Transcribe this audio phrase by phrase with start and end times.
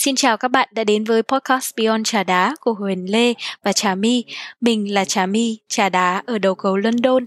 [0.00, 3.72] Xin chào các bạn đã đến với podcast Beyond Trà Đá của Huyền Lê và
[3.72, 4.24] Trà My.
[4.60, 7.24] Mình là Trà My, Trà Đá ở đầu cầu London.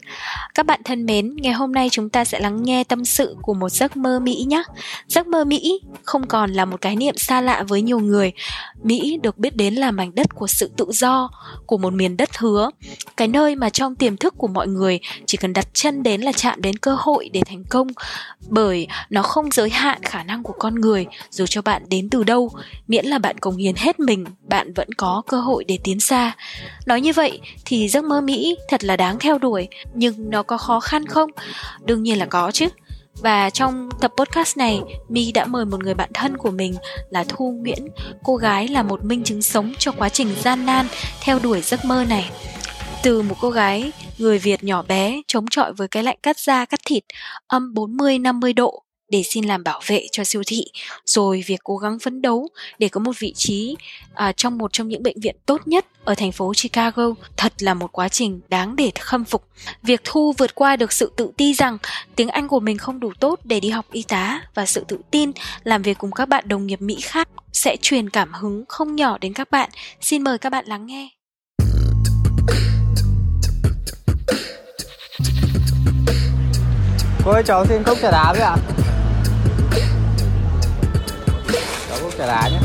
[0.55, 3.53] Các bạn thân mến, ngày hôm nay chúng ta sẽ lắng nghe tâm sự của
[3.53, 4.63] một giấc mơ Mỹ nhé.
[5.07, 8.31] Giấc mơ Mỹ không còn là một cái niệm xa lạ với nhiều người.
[8.83, 11.29] Mỹ được biết đến là mảnh đất của sự tự do,
[11.65, 12.69] của một miền đất hứa.
[13.17, 16.31] Cái nơi mà trong tiềm thức của mọi người chỉ cần đặt chân đến là
[16.31, 17.87] chạm đến cơ hội để thành công.
[18.49, 22.23] Bởi nó không giới hạn khả năng của con người dù cho bạn đến từ
[22.23, 22.49] đâu
[22.87, 26.35] miễn là bạn cống hiến hết mình bạn vẫn có cơ hội để tiến xa.
[26.85, 30.57] Nói như vậy thì giấc mơ mỹ thật là đáng theo đuổi nhưng nó có
[30.57, 31.31] khó khăn không?
[31.85, 32.67] Đương nhiên là có chứ.
[33.21, 36.75] Và trong tập podcast này, My đã mời một người bạn thân của mình
[37.09, 37.87] là Thu Nguyễn,
[38.23, 40.87] cô gái là một minh chứng sống cho quá trình gian nan
[41.21, 42.29] theo đuổi giấc mơ này.
[43.03, 46.65] Từ một cô gái người Việt nhỏ bé chống chọi với cái lạnh cắt da
[46.65, 47.03] cắt thịt
[47.47, 50.65] âm 40-50 độ để xin làm bảo vệ cho siêu thị
[51.05, 52.47] rồi việc cố gắng phấn đấu
[52.79, 53.75] để có một vị trí
[54.13, 57.03] à, trong một trong những bệnh viện tốt nhất ở thành phố Chicago
[57.37, 59.47] thật là một quá trình đáng để khâm phục.
[59.83, 61.77] Việc Thu vượt qua được sự tự ti rằng
[62.15, 64.97] tiếng Anh của mình không đủ tốt để đi học y tá và sự tự
[65.11, 65.31] tin
[65.63, 69.17] làm việc cùng các bạn đồng nghiệp Mỹ khác sẽ truyền cảm hứng không nhỏ
[69.17, 69.69] đến các bạn.
[70.01, 71.09] Xin mời các bạn lắng nghe.
[77.25, 78.80] Cô ơi cháu xin cốc trà đá với ạ
[82.11, 82.57] cốc trà đá nhé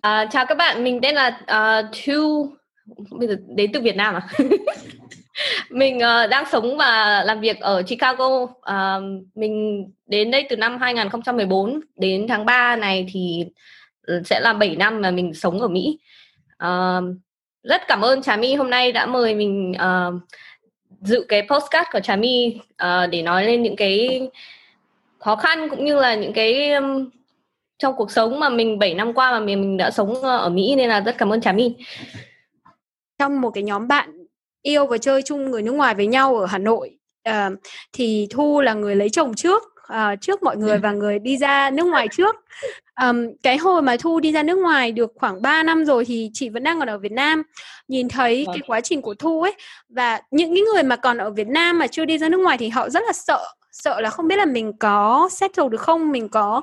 [0.00, 2.52] À, chào các bạn, mình tên là uh, Thu
[3.10, 4.28] bây giờ đến từ Việt Nam à?
[5.70, 8.42] mình uh, đang sống và làm việc ở Chicago.
[8.42, 8.52] Uh,
[9.34, 13.44] mình đến đây từ năm 2014 đến tháng 3 này thì
[14.02, 15.98] ừ, sẽ là 7 năm mà mình sống ở Mỹ.
[16.64, 17.04] Uh,
[17.62, 20.22] rất cảm ơn Trà My hôm nay đã mời mình uh,
[21.00, 24.20] dự cái postcard của Trà My uh, để nói lên những cái
[25.18, 27.10] khó khăn cũng như là những cái um,
[27.78, 30.48] trong cuộc sống mà mình 7 năm qua mà mình, mình đã sống ờ, ở
[30.48, 31.74] Mỹ nên là rất cảm ơn Trà My.
[33.18, 34.26] Trong một cái nhóm bạn
[34.62, 36.96] yêu và chơi chung người nước ngoài với nhau ở Hà Nội
[37.28, 37.34] uh,
[37.92, 41.70] thì Thu là người lấy chồng trước uh, trước mọi người và người đi ra
[41.70, 42.36] nước ngoài trước.
[43.02, 46.30] Um, cái hồi mà thu đi ra nước ngoài được khoảng 3 năm rồi thì
[46.32, 47.42] chị vẫn đang còn ở Việt Nam.
[47.88, 49.54] Nhìn thấy cái quá trình của thu ấy
[49.88, 52.58] và những cái người mà còn ở Việt Nam mà chưa đi ra nước ngoài
[52.58, 56.12] thì họ rất là sợ sợ là không biết là mình có settle được không
[56.12, 56.62] mình có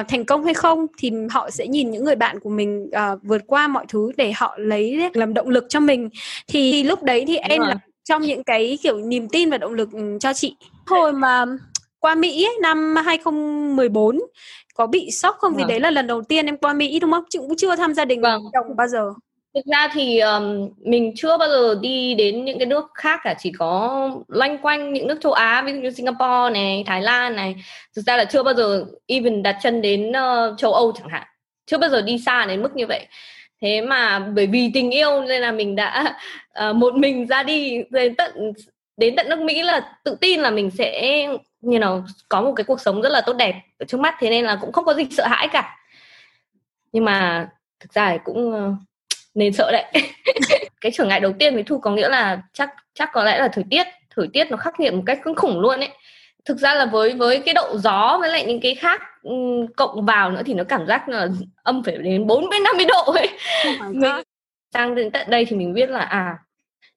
[0.00, 3.22] uh, thành công hay không thì họ sẽ nhìn những người bạn của mình uh,
[3.22, 6.08] vượt qua mọi thứ để họ lấy làm động lực cho mình.
[6.48, 9.72] Thì, thì lúc đấy thì em là trong những cái kiểu niềm tin và động
[9.72, 10.56] lực um, cho chị.
[10.86, 11.44] Hồi mà
[12.00, 14.18] qua Mỹ ấy, năm 2014
[14.74, 15.54] có bị sốc không?
[15.54, 15.68] Vì vâng.
[15.68, 17.24] đấy là lần đầu tiên em qua Mỹ đúng không?
[17.30, 18.42] Chị cũng chưa tham gia đình vâng.
[18.52, 19.12] chồng bao giờ.
[19.56, 23.34] Thực ra thì um, mình chưa bao giờ đi đến những cái nước khác cả,
[23.38, 27.36] chỉ có loanh quanh những nước châu Á, ví dụ như Singapore này, Thái Lan
[27.36, 27.56] này.
[27.96, 31.26] Thực ra là chưa bao giờ even đặt chân đến uh, châu Âu chẳng hạn,
[31.66, 33.06] chưa bao giờ đi xa đến mức như vậy.
[33.62, 36.16] Thế mà bởi vì tình yêu nên là mình đã
[36.70, 38.52] uh, một mình ra đi đến tận
[38.96, 41.22] đến tận nước Mỹ là tự tin là mình sẽ
[41.62, 44.30] you know, có một cái cuộc sống rất là tốt đẹp ở trước mắt thế
[44.30, 45.76] nên là cũng không có gì sợ hãi cả.
[46.92, 47.48] Nhưng mà
[47.80, 48.74] thực ra cũng uh,
[49.34, 49.84] nên sợ đấy.
[50.80, 53.48] Cái trở ngại đầu tiên với thu có nghĩa là chắc chắc có lẽ là
[53.48, 53.86] thời tiết
[54.16, 55.90] thời tiết nó khắc nghiệt một cách kinh khủng luôn ấy.
[56.44, 60.04] Thực ra là với với cái độ gió với lại những cái khác um, cộng
[60.04, 61.28] vào nữa thì nó cảm giác là
[61.62, 63.28] âm phải đến bốn đến năm mươi độ ấy.
[63.68, 64.10] Oh mình
[64.74, 66.38] sang đến tận đây thì mình biết là à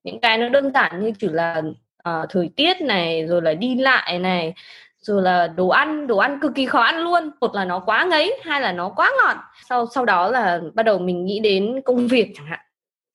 [0.03, 1.61] những cái nó đơn giản như chỉ là
[2.09, 4.53] uh, thời tiết này rồi là đi lại này
[5.01, 7.29] rồi là đồ ăn đồ ăn cực kỳ khó ăn luôn.
[7.41, 9.37] Một là nó quá ngấy hai là nó quá ngọt.
[9.69, 12.59] Sau sau đó là bắt đầu mình nghĩ đến công việc chẳng hạn.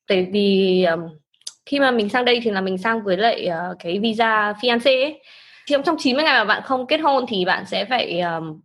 [0.09, 1.01] Tại vì um,
[1.67, 5.05] khi mà mình sang đây thì là mình sang với lại uh, cái visa fiancé
[5.05, 5.21] ấy.
[5.67, 8.61] thì trong 90 ngày mà bạn không kết hôn thì bạn sẽ phải um,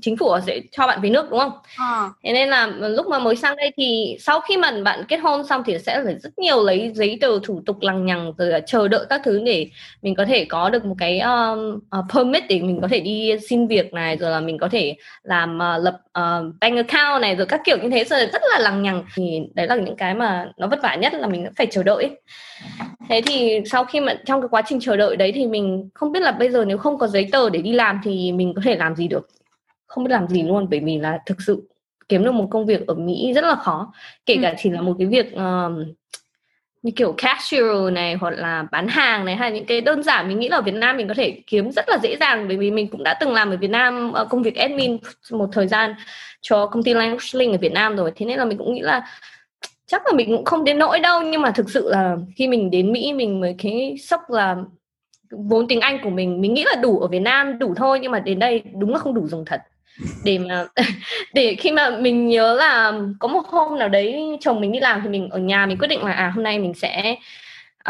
[0.00, 1.52] chính phủ sẽ cho bạn về nước đúng không?
[1.76, 2.08] À.
[2.24, 5.46] Thế nên là lúc mà mới sang đây thì sau khi mà bạn kết hôn
[5.46, 8.60] xong thì sẽ phải rất nhiều lấy giấy tờ thủ tục lằng nhằng rồi là
[8.60, 9.70] chờ đợi các thứ để
[10.02, 13.32] mình có thể có được một cái um, uh, permit để mình có thể đi
[13.48, 17.36] xin việc này rồi là mình có thể làm uh, lập uh, bank account này
[17.36, 20.14] rồi các kiểu như thế rồi rất là lằng nhằng thì đấy là những cái
[20.14, 22.10] mà nó vất vả nhất là mình phải chờ đợi.
[23.08, 26.12] Thế thì sau khi mà trong cái quá trình chờ đợi đấy thì mình không
[26.12, 28.62] biết là bây giờ nếu không có giấy tờ để đi làm thì mình có
[28.64, 29.28] thể làm gì được
[29.86, 31.68] không biết làm gì luôn bởi vì là thực sự
[32.08, 33.92] kiếm được một công việc ở Mỹ rất là khó.
[34.26, 34.40] Kể ừ.
[34.42, 35.84] cả chỉ là một cái việc um,
[36.82, 40.38] như kiểu cashier này hoặc là bán hàng này hay những cái đơn giản mình
[40.38, 42.70] nghĩ là ở Việt Nam mình có thể kiếm rất là dễ dàng bởi vì
[42.70, 44.98] mình cũng đã từng làm ở Việt Nam uh, công việc admin
[45.30, 45.94] một thời gian
[46.40, 48.12] cho công ty Language Link ở Việt Nam rồi.
[48.16, 49.06] Thế nên là mình cũng nghĩ là
[49.86, 52.70] chắc là mình cũng không đến nỗi đâu nhưng mà thực sự là khi mình
[52.70, 54.56] đến Mỹ mình mới cái sốc là
[55.30, 58.12] vốn tiếng Anh của mình mình nghĩ là đủ ở Việt Nam đủ thôi nhưng
[58.12, 59.60] mà đến đây đúng là không đủ dùng thật
[60.24, 60.64] để mà
[61.34, 65.00] để khi mà mình nhớ là có một hôm nào đấy chồng mình đi làm
[65.02, 67.16] thì mình ở nhà mình quyết định là à hôm nay mình sẽ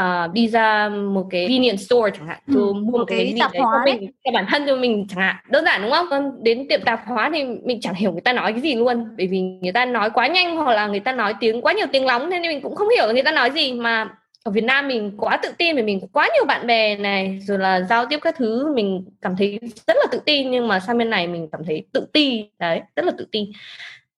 [0.00, 3.40] uh, đi ra một cái convenience store chẳng hạn ừ, mua một cái, cái gì
[3.40, 5.36] đấy cho mình cho bản thân cho mình chẳng hạn.
[5.50, 6.06] Đơn giản đúng không?
[6.10, 9.04] Còn đến tiệm tạp hóa thì mình chẳng hiểu người ta nói cái gì luôn
[9.16, 11.86] bởi vì người ta nói quá nhanh hoặc là người ta nói tiếng quá nhiều
[11.92, 13.72] tiếng lóng thế nên mình cũng không hiểu người ta nói gì.
[13.72, 14.08] Mà
[14.46, 17.38] ở Việt Nam mình quá tự tin vì mình có quá nhiều bạn bè này
[17.42, 20.80] rồi là giao tiếp các thứ mình cảm thấy rất là tự tin nhưng mà
[20.80, 23.56] sang bên này mình cảm thấy tự ti đấy rất là tự ti uh,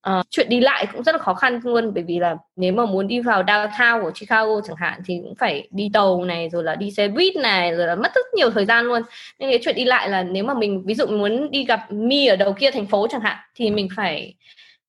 [0.00, 2.86] ờ, chuyện đi lại cũng rất là khó khăn luôn bởi vì là nếu mà
[2.86, 6.64] muốn đi vào downtown của Chicago chẳng hạn thì cũng phải đi tàu này rồi
[6.64, 9.02] là đi xe buýt này rồi là mất rất nhiều thời gian luôn.
[9.38, 12.26] Nên cái chuyện đi lại là nếu mà mình ví dụ muốn đi gặp mi
[12.26, 14.34] ở đầu kia thành phố chẳng hạn thì mình phải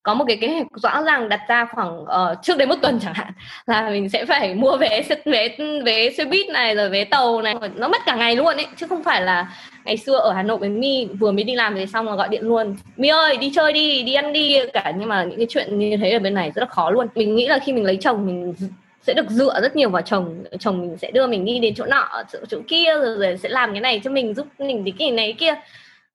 [0.10, 2.08] có một cái kế hoạch rõ ràng đặt ra khoảng uh,
[2.44, 3.34] trước đến một tuần chẳng hạn
[3.66, 7.56] là mình sẽ phải mua vé vé vé xe buýt này rồi vé tàu này
[7.76, 9.48] nó mất cả ngày luôn ấy chứ không phải là
[9.86, 12.28] ngày xưa ở Hà Nội với Mi vừa mới đi làm về xong là gọi
[12.30, 14.94] điện luôn Mi ơi đi chơi đi đi ăn đi cả.
[14.98, 17.08] Nhưng mà những cái chuyện như thế ở bên này rất là khó luôn.
[17.16, 18.54] Mình nghĩ là khi mình lấy chồng mình
[19.02, 21.86] sẽ được dựa rất nhiều vào chồng chồng mình sẽ đưa mình đi đến chỗ
[21.86, 25.12] nọ chỗ, chỗ kia rồi, rồi sẽ làm cái này cho mình giúp mình cái
[25.12, 25.62] này cái kia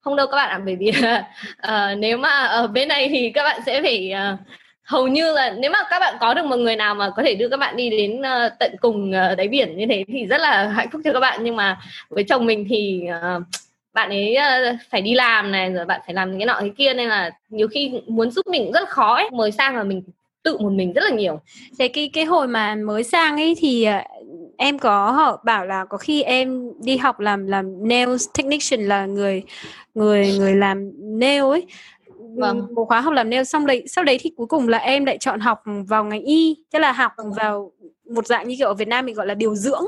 [0.05, 3.43] không đâu các bạn ạ bởi vì uh, nếu mà ở bên này thì các
[3.43, 4.39] bạn sẽ phải uh,
[4.83, 7.35] hầu như là nếu mà các bạn có được một người nào mà có thể
[7.35, 10.41] đưa các bạn đi đến uh, tận cùng uh, đáy biển như thế thì rất
[10.41, 11.45] là hạnh phúc cho các bạn.
[11.45, 11.79] Nhưng mà
[12.09, 13.43] với chồng mình thì uh,
[13.93, 16.95] bạn ấy uh, phải đi làm này rồi bạn phải làm cái nọ cái kia
[16.95, 19.31] nên là nhiều khi muốn giúp mình cũng rất là khó ấy.
[19.31, 20.03] Mới sang là mình
[20.43, 21.41] tự một mình rất là nhiều.
[21.79, 23.87] Thế cái cái hồi mà mới sang ấy thì
[24.57, 29.07] em có họ bảo là có khi em đi học làm làm nail technician là
[29.07, 29.43] người
[29.95, 31.67] người người làm nail ấy
[32.37, 32.67] vâng.
[32.75, 35.19] một khóa học làm nail xong đấy sau đấy thì cuối cùng là em lại
[35.19, 37.33] chọn học vào ngành y tức là học vâng.
[37.33, 37.73] vào
[38.11, 39.85] một dạng như kiểu ở Việt Nam mình gọi là điều dưỡng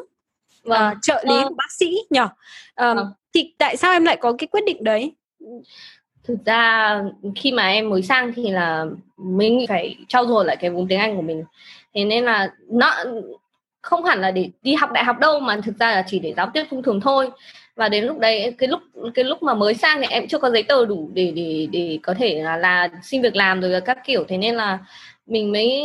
[0.65, 0.93] vâng.
[0.93, 1.49] uh, trợ lý vâng.
[1.49, 2.31] của bác sĩ nhỉ uh,
[2.77, 3.13] vâng.
[3.35, 5.15] thì tại sao em lại có cái quyết định đấy
[6.25, 7.03] thực ra
[7.37, 8.85] khi mà em mới sang thì là
[9.17, 11.45] mình phải trau dồi lại cái vốn tiếng Anh của mình
[11.95, 13.05] thế nên là nó
[13.87, 16.35] không hẳn là để đi học đại học đâu mà thực ra là chỉ để
[16.37, 17.31] giáo tiếp thông thường thôi.
[17.77, 18.81] Và đến lúc đấy cái lúc
[19.15, 21.99] cái lúc mà mới sang thì em chưa có giấy tờ đủ để để để
[22.03, 24.25] có thể là, là xin việc làm rồi là các kiểu.
[24.29, 24.79] Thế nên là
[25.27, 25.83] mình mới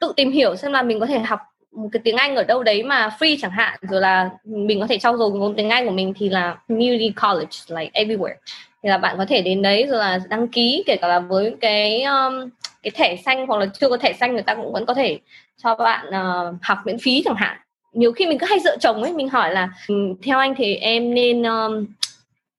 [0.00, 1.40] tự tìm hiểu xem là mình có thể học
[1.72, 4.86] một cái tiếng Anh ở đâu đấy mà free chẳng hạn rồi là mình có
[4.86, 8.34] thể trau dồi ngôn tiếng Anh của mình thì là community college like everywhere.
[8.82, 11.54] Thì là bạn có thể đến đấy rồi là đăng ký kể cả là với
[11.60, 12.50] cái um,
[12.82, 15.20] cái thẻ xanh hoặc là chưa có thẻ xanh người ta cũng vẫn có thể
[15.56, 17.58] cho bạn uh, học miễn phí chẳng hạn.
[17.92, 20.74] Nhiều khi mình cứ hay dựa chồng ấy mình hỏi là ừ, theo anh thì
[20.74, 21.86] em nên um,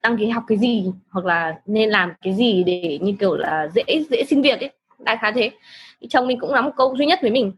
[0.03, 0.85] đăng ký học cái gì?
[1.09, 4.69] Hoặc là nên làm cái gì để như kiểu là dễ dễ xin việc ấy?
[4.99, 5.51] Đại khái thế.
[6.01, 7.51] Thì chồng mình cũng nói một câu duy nhất với mình.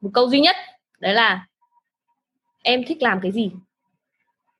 [0.00, 0.56] Một câu duy nhất
[0.98, 1.46] đấy là
[2.62, 3.50] em thích làm cái gì?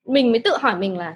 [0.04, 1.14] Mình mới tự hỏi mình là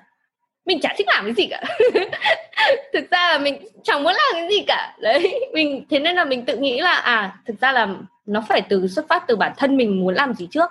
[0.65, 1.63] mình chả thích làm cái gì cả.
[2.93, 4.97] thực ra là mình chẳng muốn làm cái gì cả.
[5.01, 7.89] Đấy mình thế nên là mình tự nghĩ là à thực ra là
[8.27, 10.71] nó phải từ xuất phát từ bản thân mình muốn làm gì trước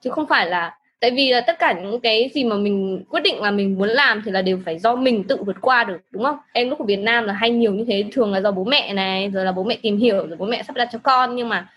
[0.00, 3.20] chứ không phải là tại vì là tất cả những cái gì mà mình quyết
[3.20, 5.98] định là mình muốn làm thì là đều phải do mình tự vượt qua được
[6.10, 6.36] đúng không?
[6.52, 8.92] Em lúc ở Việt Nam là hay nhiều như thế thường là do bố mẹ
[8.92, 11.48] này rồi là bố mẹ tìm hiểu rồi bố mẹ sắp đặt cho con nhưng
[11.48, 11.68] mà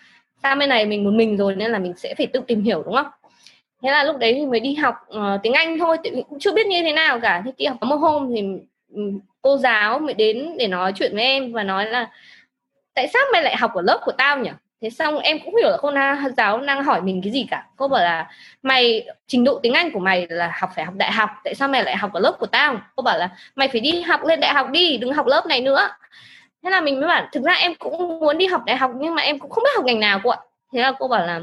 [0.44, 2.84] sang bên này mình một mình rồi nên là mình sẽ phải tự tìm hiểu
[2.86, 3.08] đúng không?
[3.82, 6.54] Thế là lúc đấy thì mới đi học uh, tiếng Anh thôi thì cũng chưa
[6.54, 7.42] biết như thế nào cả.
[7.46, 8.42] Thế kia học một hôm thì
[8.96, 9.02] ừ,
[9.46, 12.10] cô giáo mới đến để nói chuyện với em và nói là,
[12.94, 14.50] tại sao mày lại học ở lớp của tao nhỉ?
[14.82, 17.66] Thế xong em cũng hiểu là cô na, giáo đang hỏi mình cái gì cả.
[17.78, 18.30] Cô bảo là,
[18.64, 21.68] mày, trình độ tiếng anh của mày là học phải học đại học, tại sao
[21.68, 22.82] mày lại học ở lớp của tao?
[22.96, 25.62] Cô bảo là, mày phải đi học lên đại học đi, đừng học lớp này
[25.62, 25.90] nữa.
[26.64, 29.16] Thế là mình mới bảo, thực ra em cũng muốn đi học đại học nhưng
[29.16, 30.40] mà em cũng không biết học ngành nào cô ạ.
[30.74, 31.42] Thế là cô bảo là,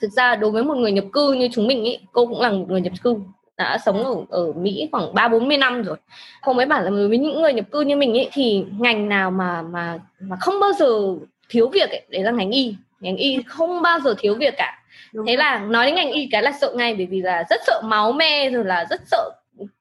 [0.00, 2.50] thực ra đối với một người nhập cư như chúng mình ý, cô cũng là
[2.50, 3.16] một người nhập cư
[3.64, 5.96] đã sống ở ở Mỹ khoảng ba bốn mươi năm rồi.
[6.42, 9.30] Cô mới bảo là với những người nhập cư như mình ấy thì ngành nào
[9.30, 11.14] mà mà mà không bao giờ
[11.48, 12.74] thiếu việc ấy, đấy là ngành y.
[13.00, 14.78] Ngành y không bao giờ thiếu việc cả.
[15.12, 15.44] Đúng thế rồi.
[15.44, 18.12] là nói đến ngành y cái là sợ ngay bởi vì là rất sợ máu
[18.12, 19.30] me rồi là rất sợ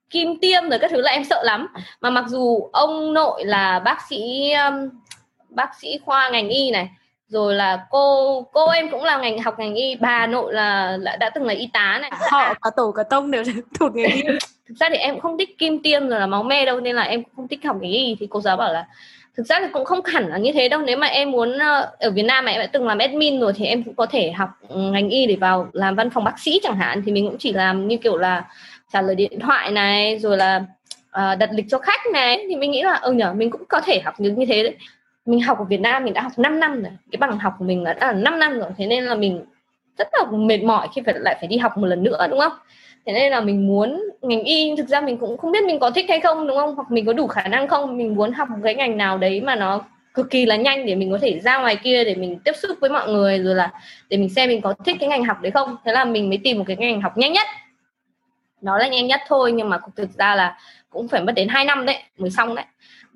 [0.09, 1.67] kim tiêm rồi các thứ là em sợ lắm.
[2.01, 4.89] Mà mặc dù ông nội là bác sĩ um,
[5.49, 6.89] bác sĩ khoa ngành y này
[7.31, 11.15] rồi là cô cô em cũng là ngành học ngành y bà nội là, là
[11.15, 12.11] đã từng là y tá này.
[12.31, 13.43] Họ cả tổ cả tông đều
[13.79, 14.21] thuộc ngành y.
[14.67, 17.03] Thực ra thì em không thích kim tiêm rồi là máu me đâu nên là
[17.03, 18.15] em không thích học ngành y.
[18.19, 18.87] Thì cô giáo bảo là
[19.37, 20.81] thực ra thì cũng không hẳn là như thế đâu.
[20.81, 23.53] Nếu mà em muốn ờ, ở Việt Nam mà em đã từng làm admin rồi
[23.55, 26.59] thì em cũng có thể học ngành y để vào làm văn phòng bác sĩ
[26.63, 27.01] chẳng hạn.
[27.05, 28.43] Thì mình cũng chỉ làm như kiểu là
[28.93, 30.63] trả lời điện thoại này rồi là
[31.07, 32.45] uh, đặt lịch cho khách này.
[32.49, 34.75] Thì mình nghĩ là ừ nhở mình cũng có thể học như như thế đấy
[35.31, 36.91] mình học ở Việt Nam mình đã học 5 năm rồi.
[37.11, 38.69] Cái bằng học của mình là đã là 5 năm rồi.
[38.77, 39.45] Thế nên là mình
[39.97, 42.51] rất là mệt mỏi khi phải, lại phải đi học một lần nữa, đúng không?
[43.05, 45.91] Thế nên là mình muốn ngành y, thực ra mình cũng không biết mình có
[45.91, 46.75] thích hay không, đúng không?
[46.75, 47.97] Hoặc mình có đủ khả năng không?
[47.97, 49.81] Mình muốn học một cái ngành nào đấy mà nó
[50.13, 52.77] cực kỳ là nhanh để mình có thể ra ngoài kia để mình tiếp xúc
[52.81, 53.71] với mọi người, rồi là
[54.09, 55.75] để mình xem mình có thích cái ngành học đấy không?
[55.85, 57.47] Thế là mình mới tìm một cái ngành học nhanh nhất.
[58.61, 60.57] Nó là nhanh nhất thôi, nhưng mà thực ra là
[60.89, 62.65] cũng phải mất đến 2 năm đấy, mới xong đấy.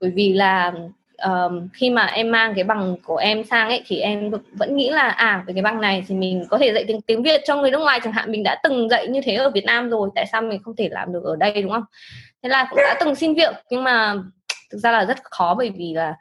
[0.02, 0.74] Bởi vì là
[1.24, 4.90] um, khi mà em mang cái bằng của em sang ấy thì em vẫn nghĩ
[4.90, 7.56] là à với cái bằng này thì mình có thể dạy tiếng tiếng Việt cho
[7.56, 8.32] người nước ngoài chẳng hạn.
[8.32, 10.90] Mình đã từng dạy như thế ở Việt Nam rồi tại sao mình không thể
[10.92, 11.84] làm được ở đây đúng không?
[12.44, 14.16] Thế là cũng đã từng xin việc nhưng mà
[14.72, 16.14] thực ra là rất khó bởi vì là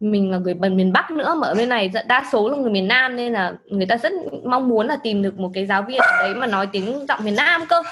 [0.00, 2.70] mình là người bần miền Bắc nữa mà ở bên này đa số là người
[2.70, 4.12] miền Nam nên là người ta rất
[4.44, 7.36] mong muốn là tìm được một cái giáo viên đấy mà nói tiếng giọng miền
[7.36, 7.82] Nam cơ.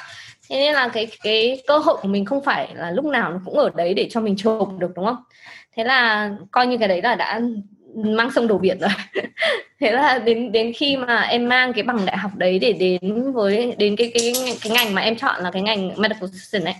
[0.50, 3.40] Thế nên là cái cái cơ hội của mình không phải là lúc nào nó
[3.44, 5.16] cũng ở đấy để cho mình chộp được đúng không?
[5.76, 7.40] Thế là coi như cái đấy là đã
[7.94, 8.90] mang sông đổ biển rồi.
[9.80, 13.32] Thế là đến đến khi mà em mang cái bằng đại học đấy để đến
[13.32, 16.74] với, đến cái cái cái ngành mà em chọn là cái ngành medical assistant ấy,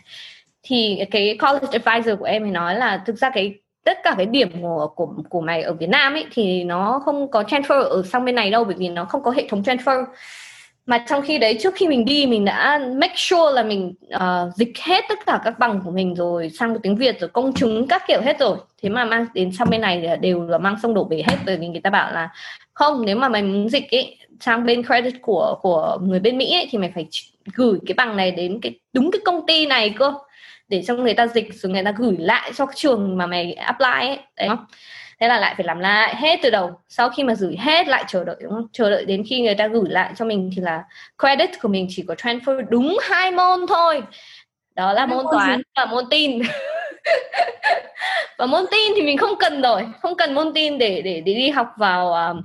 [0.63, 4.27] thì cái college advisor của em thì nói là thực ra cái, tất cả cái
[4.27, 8.03] điểm của của của mày ở Việt Nam ấy thì nó không có transfer ở
[8.13, 10.05] sang bên này đâu, bởi vì nó không có hệ thống transfer
[10.87, 14.55] mà trong khi đấy trước khi mình đi mình đã make sure là mình uh,
[14.55, 17.89] dịch hết tất cả các bằng của mình rồi sang tiếng Việt rồi công chứng
[17.89, 18.57] các kiểu hết rồi.
[18.83, 21.37] Thế mà mang đến sang bên này thì đều là mang xong đổ bể hết
[21.47, 22.29] bởi vì người ta bảo là
[22.73, 26.55] không nếu mà mày muốn dịch ấy sang bên credit của của người bên Mỹ
[26.55, 27.07] ấy, thì mày phải
[27.55, 30.15] gửi cái bằng này đến cái đúng cái công ty này cơ.
[30.69, 33.87] Để cho người ta dịch rồi người ta gửi lại cho trường mà mày apply
[33.87, 34.49] ấy đấy.
[34.49, 34.65] không
[35.21, 36.81] thế là lại phải làm lại hết từ đầu.
[36.89, 38.67] Sau khi mà gửi hết lại chờ đợi đúng không?
[38.73, 40.85] Chờ đợi đến khi người ta gửi lại cho mình thì là
[41.19, 44.03] credit của mình chỉ có transfer đúng hai môn thôi.
[44.75, 46.43] Đó là môn toán và môn tin.
[48.39, 49.87] Và môn tin thì mình không cần rồi.
[50.03, 52.45] Không cần môn tin để để, để đi học vào uh,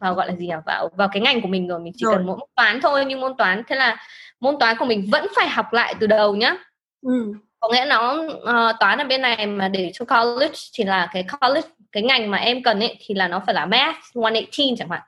[0.00, 0.54] vào gọi là gì nhỉ?
[0.66, 1.80] Vào vào cái ngành của mình rồi.
[1.80, 2.14] Mình chỉ rồi.
[2.14, 3.96] cần mỗi môn toán thôi nhưng môn toán thế là
[4.40, 6.56] môn toán của mình vẫn phải học lại từ đầu nhá.
[7.02, 7.32] Ừ.
[7.60, 11.24] có nghĩa nó uh, toán ở bên này mà để cho college thì là cái
[11.40, 14.88] college cái ngành mà em cần ấy thì là nó phải là math 118 chẳng
[14.90, 15.00] hạn.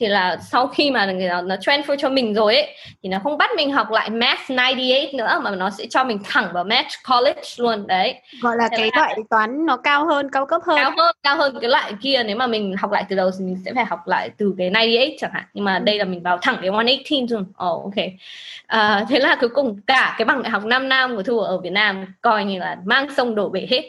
[0.00, 3.38] Thì là sau khi mà nó, nó transfer cho mình rồi ấy thì nó không
[3.38, 6.88] bắt mình học lại math 98 nữa mà nó sẽ cho mình thẳng vào math
[7.10, 8.14] college luôn đấy.
[8.42, 10.76] Gọi là Thế cái loại toán nó cao hơn cao cấp hơn.
[10.76, 13.44] Cao hơn cao hơn cái loại kia nếu mà mình học lại từ đầu thì
[13.44, 15.44] mình sẽ phải học lại từ cái 98 chẳng hạn.
[15.54, 15.84] Nhưng mà ừ.
[15.84, 18.04] đây là mình vào thẳng cái 118 luôn oh, ok.
[18.66, 21.58] À, thế là cuối cùng cả cái bằng đại học 5 năm của thu ở
[21.58, 23.82] Việt Nam coi như là mang sông đổ bể hết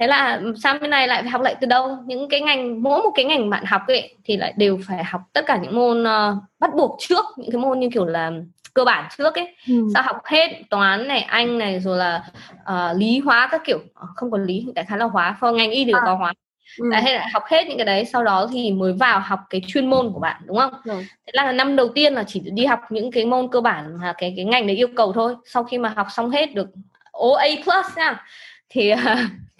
[0.00, 3.02] thế là sang bên này lại phải học lại từ đâu những cái ngành mỗi
[3.02, 6.02] một cái ngành bạn học ấy thì lại đều phải học tất cả những môn
[6.02, 8.32] uh, bắt buộc trước những cái môn như kiểu là
[8.74, 9.88] cơ bản trước ấy ừ.
[9.94, 14.06] sao học hết toán này anh này rồi là uh, lý hóa các kiểu ờ,
[14.14, 16.02] không có lý đại khái là hóa for ngành y đều à.
[16.04, 16.32] có hóa
[16.78, 16.90] ừ.
[16.92, 19.90] hay là học hết những cái đấy sau đó thì mới vào học cái chuyên
[19.90, 21.02] môn của bạn đúng không ừ.
[21.26, 24.14] thế là năm đầu tiên là chỉ đi học những cái môn cơ bản mà
[24.18, 26.68] cái cái ngành đấy yêu cầu thôi sau khi mà học xong hết được
[27.12, 28.24] OA plus nha
[28.68, 28.92] thì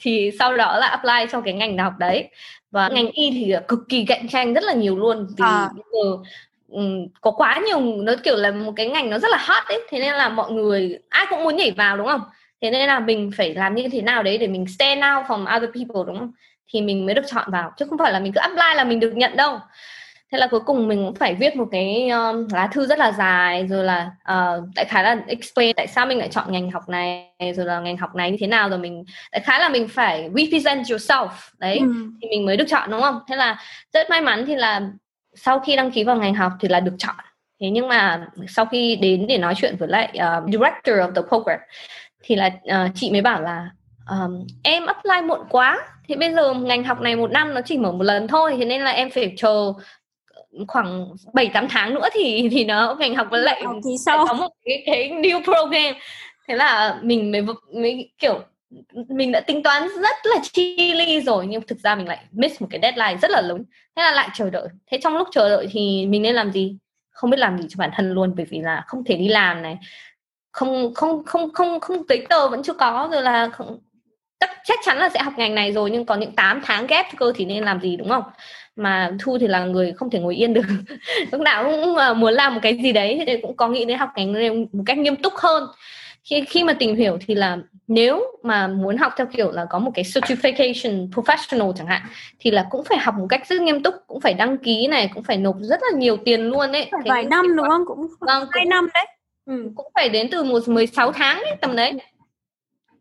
[0.01, 2.29] thì sau đó là apply cho cái ngành học đấy.
[2.71, 5.69] Và ngành y thì cực kỳ cạnh tranh rất là nhiều luôn vì à.
[5.75, 6.17] bây giờ
[6.69, 9.81] um, có quá nhiều nó kiểu là một cái ngành nó rất là hot ấy.
[9.91, 12.21] Thế nên là mọi người ai cũng muốn nhảy vào đúng không?
[12.61, 15.57] Thế nên là mình phải làm như thế nào đấy để mình stand out from
[15.57, 16.33] other people đúng không?
[16.73, 19.01] Thì mình mới được chọn vào chứ không phải là mình cứ apply là mình
[19.01, 19.59] được nhận đâu
[20.33, 23.13] thế là cuối cùng mình cũng phải viết một cái um, lá thư rất là
[23.13, 26.89] dài rồi là uh, đại khái là explain tại sao mình lại chọn ngành học
[26.89, 29.89] này rồi là ngành học này như thế nào rồi mình đại khái là mình
[29.89, 31.29] phải represent yourself.
[31.59, 31.87] Đấy ừ.
[32.23, 33.21] thì mình mới được chọn đúng không?
[33.29, 33.59] Thế là
[33.93, 34.81] rất may mắn thì là
[35.35, 37.15] sau khi đăng ký vào ngành học thì là được chọn.
[37.61, 41.23] Thế nhưng mà sau khi đến để nói chuyện với lại uh, director of the
[41.29, 41.59] program
[42.23, 43.71] thì là uh, chị mới bảo là
[44.11, 45.79] um, em apply muộn quá.
[46.09, 48.55] Thì bây giờ ngành học này một năm nó chỉ mở một lần thôi.
[48.59, 49.73] Thế nên là em phải chờ
[50.69, 54.27] khoảng 7 8 tháng nữa thì thì nó ngành học lại thì sau.
[54.27, 55.95] có một cái cái new program.
[56.49, 57.43] Thế là mình mới
[57.75, 58.41] mới kiểu
[59.09, 62.61] mình đã tính toán rất là chi ly rồi nhưng thực ra mình lại miss
[62.63, 63.65] một cái deadline rất là lớn.
[63.97, 64.69] Thế là lại chờ đợi.
[64.87, 66.77] Thế trong lúc chờ đợi thì mình nên làm gì?
[67.11, 69.63] Không biết làm gì cho bản thân luôn bởi vì là không thể đi làm
[69.63, 69.79] này.
[70.53, 73.79] Không không không không không giấy tờ vẫn chưa có rồi là không,
[74.41, 77.07] chắc chắc chắn là sẽ học ngành này rồi nhưng có những 8 tháng ghép
[77.17, 78.23] cơ thì nên làm gì đúng không
[78.77, 80.65] mà thu thì là người không thể ngồi yên được.
[81.33, 84.09] Lúc nào cũng muốn làm một cái gì đấy thì cũng có nghĩ đến học
[84.17, 85.69] ngành này một cách nghiêm túc hơn.
[86.25, 87.59] Khi khi mà tìm hiểu thì là
[87.89, 92.03] nếu mà muốn học theo kiểu là có một cái certification professional chẳng hạn
[92.39, 95.11] thì là cũng phải học một cách rất nghiêm túc cũng phải đăng ký này
[95.15, 97.83] cũng phải nộp rất là nhiều tiền luôn đấy phải vài năm đúng không?
[97.87, 99.07] Cũng vâng, hai năm đấy.
[99.47, 99.71] Ừ.
[99.77, 101.93] cũng phải đến từ một 16 tháng đấy tầm đấy.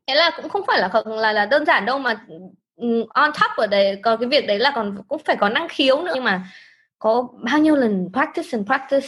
[0.08, 2.26] Thế là cũng không phải là là là đơn giản đâu mà
[3.10, 6.04] on top ở đây còn cái việc đấy là còn cũng phải có năng khiếu
[6.04, 6.12] nữa.
[6.16, 6.42] Nhưng mà
[7.00, 9.08] có bao nhiêu lần practice and practice.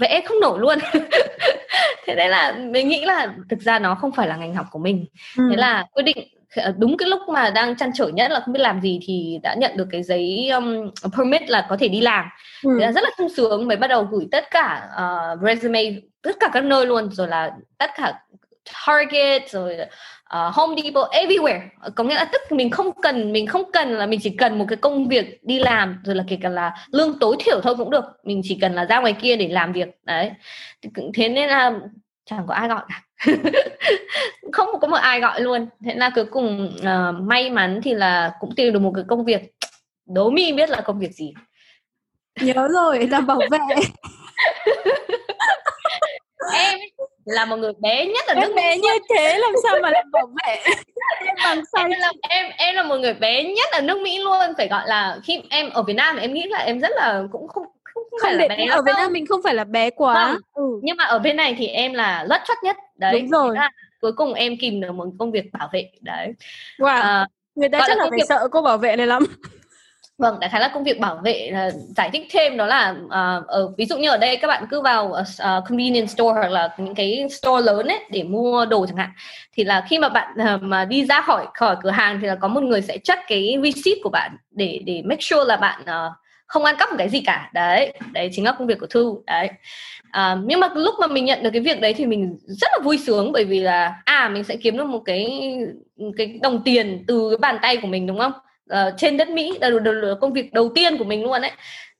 [0.00, 0.78] Vẽ không nổi luôn.
[2.06, 4.78] Thế nên là mình nghĩ là thực ra nó không phải là ngành học của
[4.78, 5.06] mình.
[5.38, 5.44] Ừ.
[5.50, 6.16] thế là quyết định
[6.56, 9.38] ờ, đúng cái lúc mà đang chăn trở nhất là không biết làm gì thì
[9.42, 12.26] đã nhận được cái giấy um, permit là có thể đi làm.
[12.64, 12.76] Ừ.
[12.80, 15.82] thế là rất là sung sướng mới bắt đầu gửi tất cả uh, resume
[16.22, 18.12] tất cả các nơi luôn rồi là tất cả
[18.64, 21.60] Target rồi uh, Home Depot everywhere.
[21.94, 24.64] Có nghĩa là tức mình không cần mình không cần là mình chỉ cần một
[24.68, 27.90] cái công việc đi làm rồi là kể cả là lương tối thiểu thôi cũng
[27.90, 28.04] được.
[28.24, 29.88] Mình chỉ cần là ra ngoài kia để làm việc.
[30.04, 30.30] Đấy.
[31.14, 31.72] Thế nên là
[32.24, 33.02] chẳng có ai gọi cả.
[34.52, 35.66] Không có một ai gọi luôn.
[35.84, 39.24] Thế là cuối cùng uh, may mắn thì là cũng tìm được một cái công
[39.24, 39.42] việc.
[40.06, 41.34] Đố mi biết là công việc gì.
[42.40, 43.58] Nhớ rồi là bảo vệ
[46.52, 46.78] em
[47.24, 50.10] là một người bé nhất ở em nước bé như thế làm sao mà làm
[50.10, 50.56] bảo vệ
[51.26, 54.54] em bằng em là em em là một người bé nhất ở nước Mỹ luôn.
[54.56, 57.48] Phải gọi là khi em ở Việt Nam em nghĩ là em rất là cũng
[57.48, 60.14] không không, không phải là bé ở Việt Nam mình không phải là bé quá.
[60.32, 60.40] Vâng.
[60.54, 60.80] ừ.
[60.82, 62.76] nhưng mà ở bên này thì em là lất chất nhất.
[62.96, 63.56] Đấy đúng rồi.
[64.00, 65.90] cuối cùng em kìm được một công việc bảo vệ.
[66.00, 66.32] Đấy.
[66.78, 67.00] Wow.
[67.00, 68.26] à, người ta chắc là, là phải việc...
[68.28, 69.24] sợ cô bảo vệ này lắm
[70.18, 73.46] Vâng, đại khái là công việc bảo vệ là giải thích thêm đó là uh,
[73.46, 76.68] ở ví dụ như ở đây các bạn cứ vào uh, convenience store hoặc là
[76.78, 79.10] những cái store lớn ấy để mua đồ chẳng hạn
[79.52, 82.34] thì là khi mà bạn uh, mà đi ra khỏi khỏi cửa hàng thì là
[82.34, 85.82] có một người sẽ check cái receipt của bạn để để make sure là bạn
[85.82, 86.12] uh,
[86.46, 87.50] không ăn cắp một cái gì cả.
[87.54, 89.50] Đấy đấy chính là công việc của thư đấy.
[90.10, 92.78] À, nhưng mà lúc mà mình nhận được cái việc đấy thì mình rất là
[92.84, 95.54] vui sướng bởi vì là à mình sẽ kiếm được một cái
[96.16, 98.32] cái đồng tiền từ cái bàn tay của mình đúng không?
[98.72, 101.52] Uh, trên đất Mỹ là, là, là công việc đầu tiên của mình luôn đấy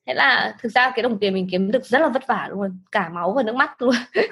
[0.06, 2.78] thế là thực ra cái đồng tiền mình kiếm được rất là vất vả luôn
[2.92, 3.94] cả máu và nước mắt luôn.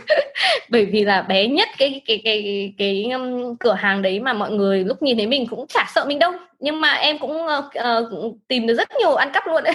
[0.68, 4.32] Bởi vì là bé nhất cái cái cái cái, cái um, cửa hàng đấy mà
[4.32, 6.32] mọi người lúc nhìn thấy mình cũng chả sợ mình đâu.
[6.58, 9.74] Nhưng mà em cũng uh, uh, tìm được rất nhiều ăn cắp luôn đấy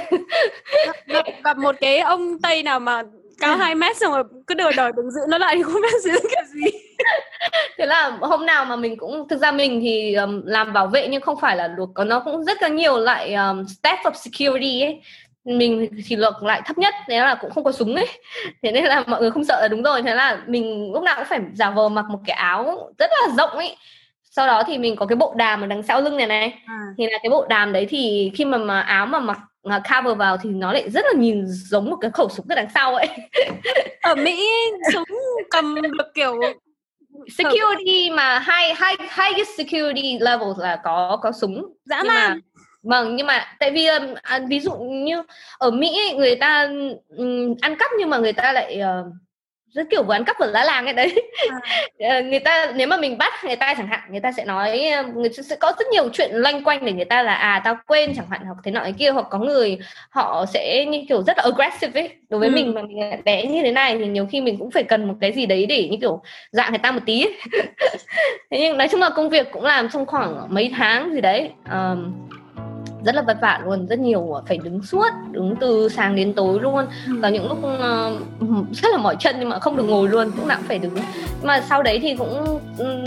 [1.08, 3.04] gặp, gặp một cái ông tây nào mà
[3.40, 6.02] cao 2 mét xong rồi cứ đòi đòi đừng giữ nó lại thì không biết
[6.04, 6.87] giữ cái gì
[7.78, 11.08] thế là hôm nào mà mình cũng thực ra mình thì um, làm bảo vệ
[11.08, 14.14] nhưng không phải là được có nó cũng rất là nhiều loại um, staff of
[14.14, 15.02] security ấy.
[15.46, 18.08] Mình thì luật lại thấp nhất thế là cũng không có súng ấy.
[18.64, 20.02] Thế nên là mọi người không sợ là đúng rồi.
[20.02, 23.36] Thế là mình lúc nào cũng phải giả vờ mặc một cái áo rất là
[23.38, 23.78] rộng ấy.
[24.24, 26.54] Sau đó thì mình có cái bộ đàm ở đằng sau lưng này này.
[26.66, 26.80] À.
[26.98, 30.38] thì là cái bộ đàm đấy thì khi mà, mà áo mà mặc cover vào
[30.38, 33.08] thì nó lại rất là nhìn giống một cái khẩu súng ở đằng sau ấy.
[34.02, 34.48] Ở Mỹ
[34.94, 35.04] súng
[35.50, 36.40] cầm được kiểu
[37.30, 41.74] security mà high high highest security level là có có súng.
[41.86, 42.38] Dã man mà,
[42.84, 43.88] vâng nhưng mà tại vì
[44.22, 45.24] à, ví dụ như
[45.58, 46.70] ở Mỹ ấy, người ta
[47.18, 49.14] um, ăn cắp nhưng mà người ta lại uh,
[49.78, 51.22] rất kiểu ăn cắp vừa lá làng ấy đấy
[52.00, 52.22] à.
[52.30, 55.30] người ta nếu mà mình bắt người ta chẳng hạn người ta sẽ nói người
[55.30, 58.26] sẽ có rất nhiều chuyện loanh quanh để người ta là à tao quên chẳng
[58.30, 59.78] hạn hoặc thế nọ kia hoặc có người
[60.10, 62.54] họ sẽ như kiểu rất là aggressive ấy đối với ừ.
[62.54, 65.16] mình mà mình bé như thế này thì nhiều khi mình cũng phải cần một
[65.22, 67.26] cái gì đấy để như kiểu dạng người ta một tí
[68.52, 71.50] thế nhưng nói chung là công việc cũng làm trong khoảng mấy tháng gì đấy
[71.72, 72.14] um,
[73.08, 76.60] rất là vất vả luôn rất nhiều phải đứng suốt đứng từ sáng đến tối
[76.62, 76.86] luôn.
[77.08, 77.14] Ừ.
[77.22, 80.48] có những lúc uh, rất là mỏi chân nhưng mà không được ngồi luôn cũng
[80.48, 80.96] nào cũng phải đứng.
[80.96, 83.04] Nhưng mà sau đấy thì cũng um,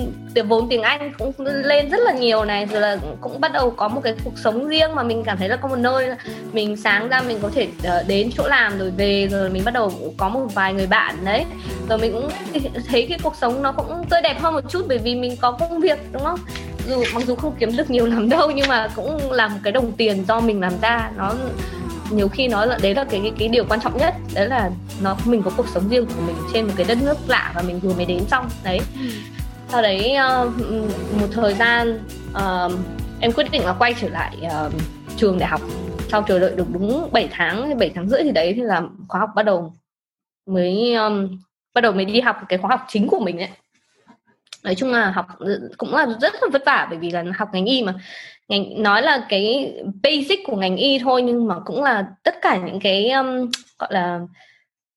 [0.48, 3.88] vốn tiếng anh cũng lên rất là nhiều này rồi là cũng bắt đầu có
[3.88, 6.08] một cái cuộc sống riêng mà mình cảm thấy là có một nơi
[6.52, 9.74] mình sáng ra mình có thể uh, đến chỗ làm rồi về rồi mình bắt
[9.74, 11.44] đầu có một vài người bạn đấy.
[11.88, 12.28] Rồi mình cũng
[12.88, 15.52] thấy cái cuộc sống nó cũng tươi đẹp hơn một chút bởi vì mình có
[15.52, 16.38] công việc đúng không
[16.86, 19.72] dù mặc dù không kiếm được nhiều lắm đâu nhưng mà cũng là một cái
[19.72, 21.10] đồng tiền do mình làm ra.
[21.16, 21.34] Nó
[22.10, 24.14] nhiều khi nó là đấy là cái, cái cái điều quan trọng nhất.
[24.34, 24.70] Đấy là
[25.02, 27.62] nó mình có cuộc sống riêng của mình trên một cái đất nước lạ và
[27.62, 28.48] mình vừa mới đến xong.
[28.64, 28.80] Đấy.
[29.68, 30.52] Sau đấy uh,
[31.20, 32.00] một thời gian
[32.32, 32.72] uh,
[33.20, 34.72] em quyết định là quay trở lại uh,
[35.16, 35.60] trường đại học.
[36.08, 39.20] Sau chờ đợi được đúng 7 tháng 7 tháng rưỡi thì đấy thì là khóa
[39.20, 39.72] học bắt đầu
[40.46, 41.38] mới um,
[41.74, 43.48] bắt đầu mới đi học cái khóa học chính của mình ấy
[44.64, 45.26] nói chung là học
[45.78, 47.94] cũng là rất là vất vả bởi vì là học ngành y mà.
[48.48, 52.60] Ngành nói là cái basic của ngành y thôi nhưng mà cũng là tất cả
[52.66, 54.20] những cái um, gọi là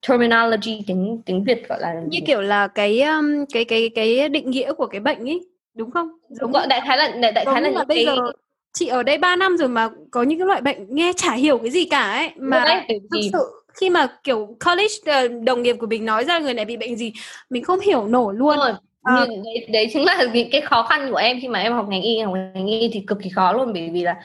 [0.08, 4.50] terminology tiếng tiếng Việt gọi là như kiểu là cái um, cái cái cái định
[4.50, 6.10] nghĩa của cái bệnh ấy đúng không?
[6.40, 8.06] Đúng gọi đại khái là đại, đại khái là, là bây cái...
[8.06, 8.32] giờ
[8.74, 11.58] chị ở đây 3 năm rồi mà có những cái loại bệnh nghe chả hiểu
[11.58, 15.76] cái gì cả ấy mà đấy, thực sự khi mà kiểu college ờ, đồng nghiệp
[15.80, 17.14] của mình nói ra người này bị bệnh gì
[17.50, 18.58] mình không hiểu nổi luôn.
[18.58, 18.74] Rồi
[19.04, 19.26] à.
[19.30, 22.02] nhưng đấy, đấy chính là cái khó khăn của em khi mà em học ngành
[22.02, 24.16] y học ngành y thì cực kỳ khó luôn bởi vì là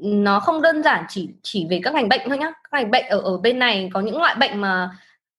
[0.00, 2.52] nó không đơn giản chỉ chỉ về các ngành bệnh thôi nhá.
[2.70, 4.90] Các ngành bệnh ở ở bên này có những loại bệnh mà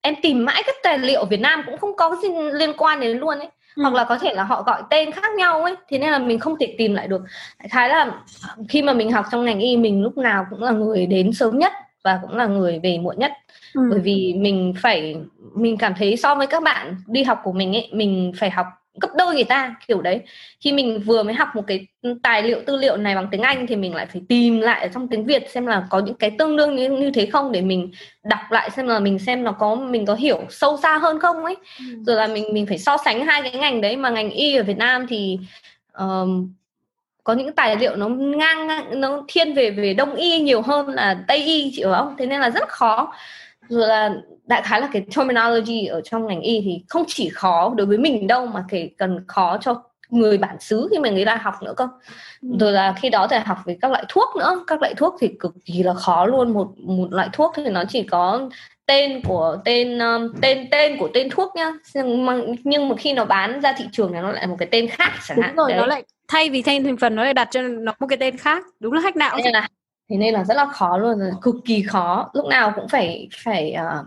[0.01, 3.17] em tìm mãi các tài liệu Việt Nam cũng không có gì liên quan đến
[3.17, 3.49] luôn ấy.
[3.75, 3.81] Ừ.
[3.81, 6.39] hoặc là có thể là họ gọi tên khác nhau ấy thế nên là mình
[6.39, 7.21] không thể tìm lại được.
[7.69, 8.11] Khá là
[8.69, 11.59] khi mà mình học trong ngành y mình lúc nào cũng là người đến sớm
[11.59, 11.73] nhất
[12.05, 13.31] và cũng là người về muộn nhất
[13.73, 13.81] ừ.
[13.91, 15.15] bởi vì mình phải
[15.55, 18.65] mình cảm thấy so với các bạn đi học của mình ấy mình phải học
[19.01, 20.21] gấp đôi người ta kiểu đấy
[20.59, 21.87] khi mình vừa mới học một cái
[22.23, 24.87] tài liệu tư liệu này bằng tiếng Anh thì mình lại phải tìm lại ở
[24.87, 27.61] trong tiếng Việt xem là có những cái tương đương như, như thế không để
[27.61, 27.91] mình
[28.23, 31.45] đọc lại xem là mình xem nó có mình có hiểu sâu xa hơn không
[31.45, 31.85] ấy ừ.
[32.05, 34.63] rồi là mình mình phải so sánh hai cái ngành đấy mà ngành y ở
[34.63, 35.39] Việt Nam thì
[35.97, 36.53] um,
[37.25, 38.67] có những tài liệu nó ngang
[39.01, 42.15] nó thiên về về đông y nhiều hơn là tây y chị hiểu không?
[42.17, 43.13] Thế nên là rất khó.
[43.69, 44.13] Rồi là
[44.45, 47.97] đại khái là cái terminology ở trong ngành y thì không chỉ khó đối với
[47.97, 51.53] mình đâu mà kể cần khó cho người bản xứ khi mà người ta học
[51.63, 51.87] nữa cơ.
[52.41, 52.49] Ừ.
[52.59, 54.63] rồi là khi đó thì học về các loại thuốc nữa.
[54.67, 56.53] Các loại thuốc thì cực kỳ là khó luôn.
[56.53, 58.49] Một một loại thuốc thì nó chỉ có
[58.85, 61.71] tên của tên um, tên tên của tên thuốc nhá.
[61.93, 64.67] Nhưng mà, nhưng mà khi nó bán ra thị trường thì nó lại một cái
[64.71, 65.55] tên khác chẳng hạn.
[65.55, 65.79] Rồi Đấy.
[65.79, 68.37] nó lại thay vì tên thành phần nó lại đặt cho nó một cái tên
[68.37, 68.63] khác.
[68.79, 69.67] Đúng là hack não nên là
[70.09, 72.29] thế nên là rất là khó luôn cực kỳ khó.
[72.33, 74.05] Lúc nào cũng phải phải uh,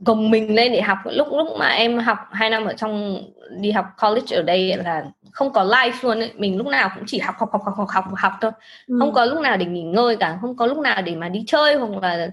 [0.00, 0.98] gồng mình lên để học.
[1.04, 5.04] Lúc lúc mà em học hai năm ở trong đi học college ở đây là
[5.32, 6.32] không có life luôn ấy.
[6.36, 8.50] Mình lúc nào cũng chỉ học học học học học học, học thôi.
[8.86, 8.96] Ừ.
[9.00, 10.38] không có lúc nào để nghỉ ngơi cả.
[10.40, 12.28] Không có lúc nào để mà đi chơi hoặc là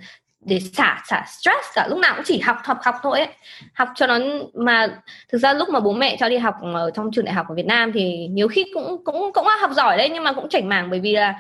[0.46, 1.88] để xả xả stress cả.
[1.90, 3.28] Lúc nào cũng chỉ học học học thôi ấy.
[3.74, 4.20] Học cho nó
[4.54, 7.46] mà thực ra lúc mà bố mẹ cho đi học ở trong trường đại học
[7.50, 10.50] ở Việt Nam thì nhiều khi cũng cũng cũng học giỏi đấy, nhưng mà cũng
[10.50, 11.34] chảnh mảng bởi vì là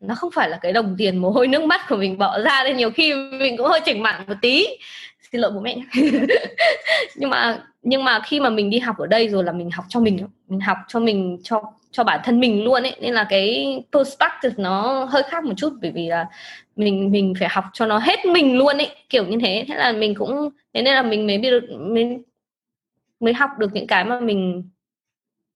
[0.00, 2.62] nó không phải là cái đồng tiền mồ hôi nước mắt của mình bỏ ra
[2.64, 4.66] nên nhiều khi mình cũng hơi chảnh mạng một tí.
[5.32, 5.76] Xin lỗi bố mẹ
[7.16, 9.84] nhưng mà nhưng mà khi mà mình đi học ở đây rồi là mình học
[9.88, 11.62] cho mình mình học cho mình, cho
[11.94, 12.96] cho bản thân mình luôn ấy.
[13.00, 16.26] Nên là cái perspective nó hơi khác một chút bởi vì là
[16.76, 19.64] mình mình phải học cho nó hết mình luôn ấy kiểu như thế.
[19.68, 22.18] Thế là mình cũng thế nên là mình mới biết được mới
[23.20, 24.70] mới học được những cái mà mình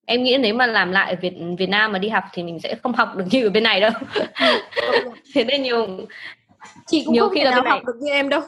[0.07, 2.61] em nghĩ nếu mà làm lại ở Việt Việt Nam mà đi học thì mình
[2.61, 3.91] sẽ không học được như ở bên này đâu.
[5.35, 5.87] Thế nên nhiều
[6.87, 8.41] chị cũng nhiều không khi là nào học được như em đâu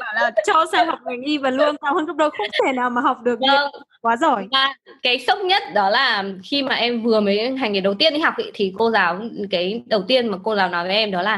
[0.00, 2.72] bảo là cho sang học ngành y và lương cao hơn gấp đôi không thể
[2.72, 3.70] nào mà học được vâng.
[4.00, 4.46] quá giỏi.
[4.50, 8.14] Và cái sốc nhất đó là khi mà em vừa mới hành nghề đầu tiên
[8.14, 11.10] đi học ý, thì cô giáo cái đầu tiên mà cô giáo nói với em
[11.10, 11.34] đó là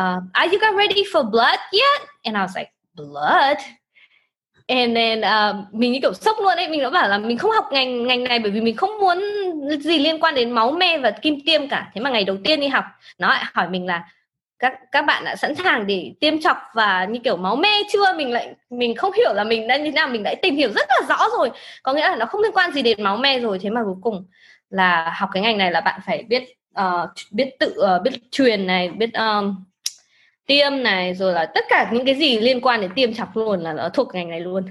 [0.00, 2.08] uh, are you guys ready for blood yet?
[2.22, 3.58] And I was like blood?
[4.66, 7.50] And then uh, mình như kiểu sốc luôn ấy mình đã bảo là mình không
[7.50, 9.18] học ngành ngành này bởi vì mình không muốn
[9.80, 11.90] gì liên quan đến máu me và kim tiêm cả.
[11.94, 12.84] Thế mà ngày đầu tiên đi học
[13.18, 14.04] nó lại hỏi mình là
[14.58, 18.14] các các bạn đã sẵn sàng để tiêm chọc và như kiểu máu me chưa?
[18.16, 20.88] Mình lại mình không hiểu là mình đang như nào mình đã tìm hiểu rất
[20.88, 21.50] là rõ rồi.
[21.82, 23.58] Có nghĩa là nó không liên quan gì đến máu me rồi.
[23.58, 24.26] Thế mà cuối cùng
[24.70, 26.42] là học cái ngành này là bạn phải biết
[26.80, 29.64] uh, biết tự uh, biết truyền này biết um,
[30.46, 33.60] tiêm này rồi là tất cả những cái gì liên quan đến tiêm chọc luôn
[33.60, 34.64] là nó thuộc ngành này luôn.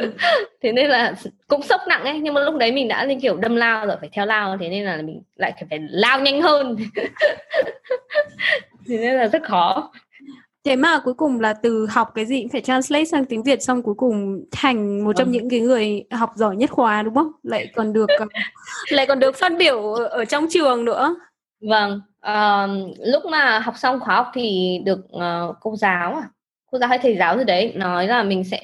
[0.62, 1.14] Thế nên là
[1.48, 3.96] cũng sốc nặng ấy nhưng mà lúc đấy mình đã lên kiểu đâm lao rồi
[4.00, 4.56] phải theo lao.
[4.60, 6.76] Thế nên là mình lại phải lao nhanh hơn.
[8.86, 9.92] thế nên là rất khó.
[10.64, 13.62] Thế mà cuối cùng là từ học cái gì cũng phải translate sang tiếng Việt
[13.62, 15.32] xong cuối cùng thành một trong vâng.
[15.32, 17.32] những cái người học giỏi nhất khóa đúng không?
[17.42, 18.06] Lại còn được
[18.90, 21.16] lại còn được phát biểu ở trong trường nữa.
[21.60, 26.28] Vâng uh, lúc mà học xong khóa học thì được uh, cô giáo à?
[26.70, 28.60] Cô giáo hay thầy giáo gì đấy nói là mình sẽ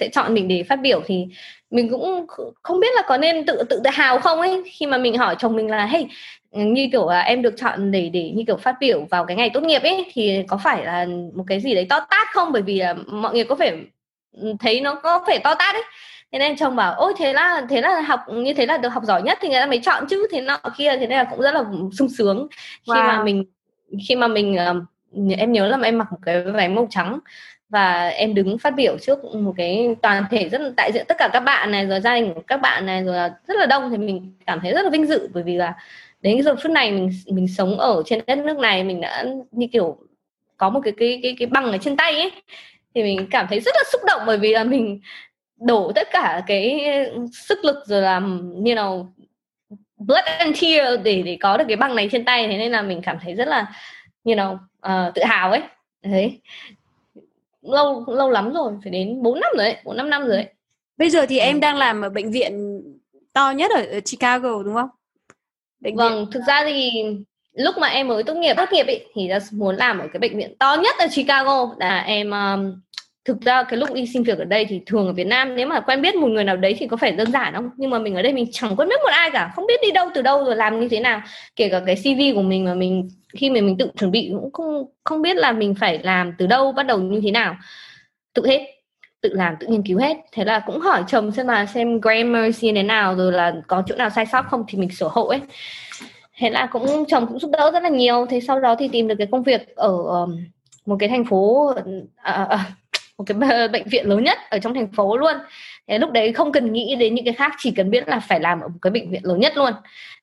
[0.00, 1.26] sẽ chọn mình để phát biểu thì
[1.70, 2.26] mình cũng
[2.62, 5.36] không biết là có nên tự tự tự hào không ấy khi mà mình hỏi
[5.38, 6.06] chồng mình là hey
[6.52, 9.50] như kiểu là em được chọn để để như kiểu phát biểu vào cái ngày
[9.54, 12.52] tốt nghiệp ấy thì có phải là một cái gì đấy to tát không?
[12.52, 13.78] Bởi vì là mọi người có phải
[14.60, 15.82] thấy nó có phải to tát ấy.
[16.32, 19.02] Thế nên chồng bảo ôi thế là thế là học như thế là được học
[19.06, 20.26] giỏi nhất thì người ta mới chọn chứ.
[20.32, 21.64] Thế nọ kia thế nên là cũng rất là
[21.98, 22.46] sung sướng.
[22.86, 23.06] Khi wow.
[23.06, 23.44] mà mình
[24.08, 24.56] khi mà mình
[25.38, 27.18] em nhớ là em mặc một cái váy màu trắng
[27.68, 31.18] và em đứng phát biểu trước một cái toàn thể rất là đại diện tất
[31.18, 33.66] cả các bạn này rồi gia đình của các bạn này rồi là rất là
[33.66, 35.74] đông thì mình cảm thấy rất là vinh dự bởi vì là
[36.20, 39.66] đến giờ phút này mình mình sống ở trên đất nước này mình đã như
[39.72, 39.96] kiểu
[40.56, 42.30] có một cái cái cái cái bằng ở trên tay ấy
[42.94, 45.00] thì mình cảm thấy rất là xúc động bởi vì là mình
[45.60, 46.80] đổ tất cả cái
[47.32, 49.06] sức lực rồi làm you know
[49.98, 52.48] blood and tear để để có được cái bằng này trên tay.
[52.48, 53.66] Thế nên là mình cảm thấy rất là
[54.24, 55.62] you know uh, tự hào ấy.
[56.02, 56.40] Đấy.
[57.62, 60.46] Lâu lâu lắm rồi phải đến 4 năm rồi bốn năm năm rồi đấy
[60.96, 61.60] bây giờ thì em ừ.
[61.60, 62.82] đang làm ở bệnh viện
[63.32, 64.88] to nhất ở, ở Chicago đúng không
[65.80, 66.30] bệnh vâng viện...
[66.32, 66.90] thực ra thì
[67.52, 70.20] lúc mà em mới tốt nghiệp tốt nghiệp ý, thì ra muốn làm ở cái
[70.20, 71.68] bệnh viện to nhất ở Chicago.
[71.78, 72.80] Là em um,
[73.24, 75.66] thực ra cái lúc đi xin việc ở đây thì thường ở Việt Nam nếu
[75.66, 77.70] mà quen biết một người nào đấy thì có phải đơn giản không?
[77.76, 79.90] Nhưng mà mình ở đây mình chẳng quen biết một ai cả không biết đi
[79.90, 81.22] đâu từ đâu rồi làm như thế nào.
[81.56, 84.52] Kể cả cái CV của mình mà mình khi mà mình tự chuẩn bị cũng
[84.52, 87.56] không không biết là mình phải làm từ đâu bắt đầu như thế nào.
[88.34, 88.79] Tự hết
[89.20, 90.16] tự làm tự nghiên cứu hết.
[90.32, 93.82] Thế là cũng hỏi chồng xem là xem grammar như thế nào rồi là có
[93.86, 95.40] chỗ nào sai sót không thì mình sửa hộ ấy.
[96.38, 98.26] Thế là cũng chồng cũng giúp đỡ rất là nhiều.
[98.30, 100.44] Thế sau đó thì tìm được cái công việc ở um,
[100.86, 101.72] một cái thành phố
[102.16, 102.64] à, à, à
[103.18, 105.34] một cái bệnh viện lớn nhất ở trong thành phố luôn.
[105.88, 108.40] Thế lúc đấy không cần nghĩ đến những cái khác chỉ cần biết là phải
[108.40, 109.72] làm ở một cái bệnh viện lớn nhất luôn.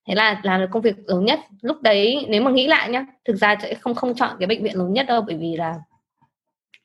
[0.08, 1.40] Thế là làm được công việc lớn nhất.
[1.62, 4.64] Lúc đấy nếu mà nghĩ lại nhá thực ra sẽ không không chọn cái bệnh
[4.64, 5.76] viện lớn nhất đâu bởi vì là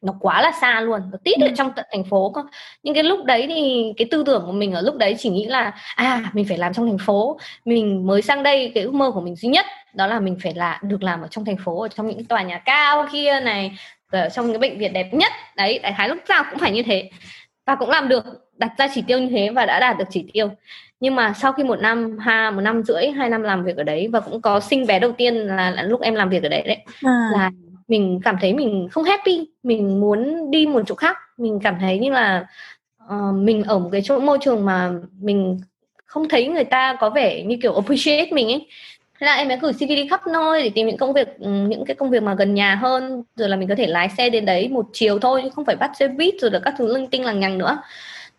[0.03, 1.53] nó quá là xa luôn nó tít ở ừ.
[1.57, 2.43] trong tận thành phố cơ.
[2.83, 5.47] Nhưng cái lúc đấy thì cái tư tưởng của mình ở lúc đấy chỉ nghĩ
[5.47, 7.39] là à mình phải làm trong thành phố.
[7.65, 10.55] Mình mới sang đây cái ước mơ của mình duy nhất đó là mình phải
[10.55, 13.79] là được làm ở trong thành phố ở trong những tòa nhà cao kia này
[14.11, 15.33] ở trong cái bệnh viện đẹp nhất.
[15.57, 17.11] Đấy đại khái lúc nào cũng phải như thế.
[17.67, 18.25] Và cũng làm được
[18.57, 20.51] đặt ra chỉ tiêu như thế và đã đạt được chỉ tiêu.
[21.01, 23.83] Nhưng mà sau khi một năm ha một năm rưỡi hai năm làm việc ở
[23.83, 26.49] đấy và cũng có sinh bé đầu tiên là, là lúc em làm việc ở
[26.49, 27.31] đấy đấy à.
[27.33, 27.51] là
[27.89, 31.17] mình cảm thấy mình không happy mình muốn đi một chỗ khác.
[31.39, 32.47] Mình cảm thấy như là
[33.05, 35.61] uh, mình ở một cái chỗ môi trường mà mình
[36.07, 38.67] không thấy người ta có vẻ như kiểu appreciate mình ấy.
[39.21, 41.51] Thế là em mới gửi CV đi khắp nơi để tìm những công việc ừ,
[41.51, 43.23] những cái công việc mà gần nhà hơn.
[43.37, 45.77] Rồi là mình có thể lái xe đến đấy một chiều thôi chứ không phải
[45.77, 47.79] bắt xe buýt rồi là các thứ linh tinh lằng nhằng nữa.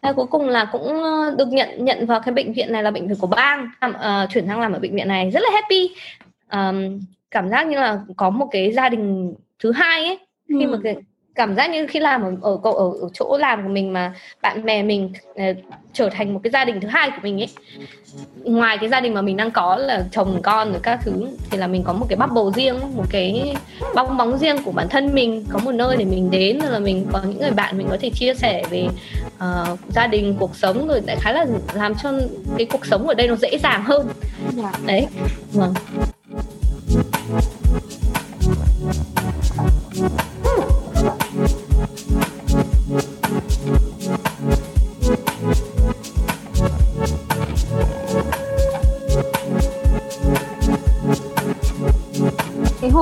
[0.01, 2.91] Thế cuối cùng là cũng ờ, được nhận nhận vào cái bệnh viện này là
[2.91, 5.31] bệnh viện của bang uh, chuyển sang làm ở bệnh viện này.
[5.31, 5.89] Rất là happy.
[6.51, 6.99] Um,
[7.33, 10.19] cảm giác như là có một cái gia đình thứ hai ấy
[10.49, 10.69] khi ừ.
[10.71, 10.95] mà cái
[11.35, 14.65] cảm giác như khi làm ở ở ở, ở chỗ làm của mình mà bạn
[14.65, 15.57] bè mình uh,
[15.93, 17.49] trở thành một cái gia đình thứ hai của mình ấy
[18.43, 21.57] ngoài cái gia đình mà mình đang có là chồng con rồi các thứ thì
[21.57, 23.55] là mình có một cái bubble riêng một cái
[23.95, 26.79] bong bóng riêng của bản thân mình có một nơi để mình đến rồi là
[26.79, 28.87] mình có những người bạn mình có thể chia sẻ về
[29.35, 32.13] uh, gia đình cuộc sống rồi đại khái là làm cho
[32.57, 34.07] cái cuộc sống ở đây nó dễ dàng hơn
[34.55, 34.71] dạ.
[34.85, 35.07] đấy
[35.51, 35.73] vâng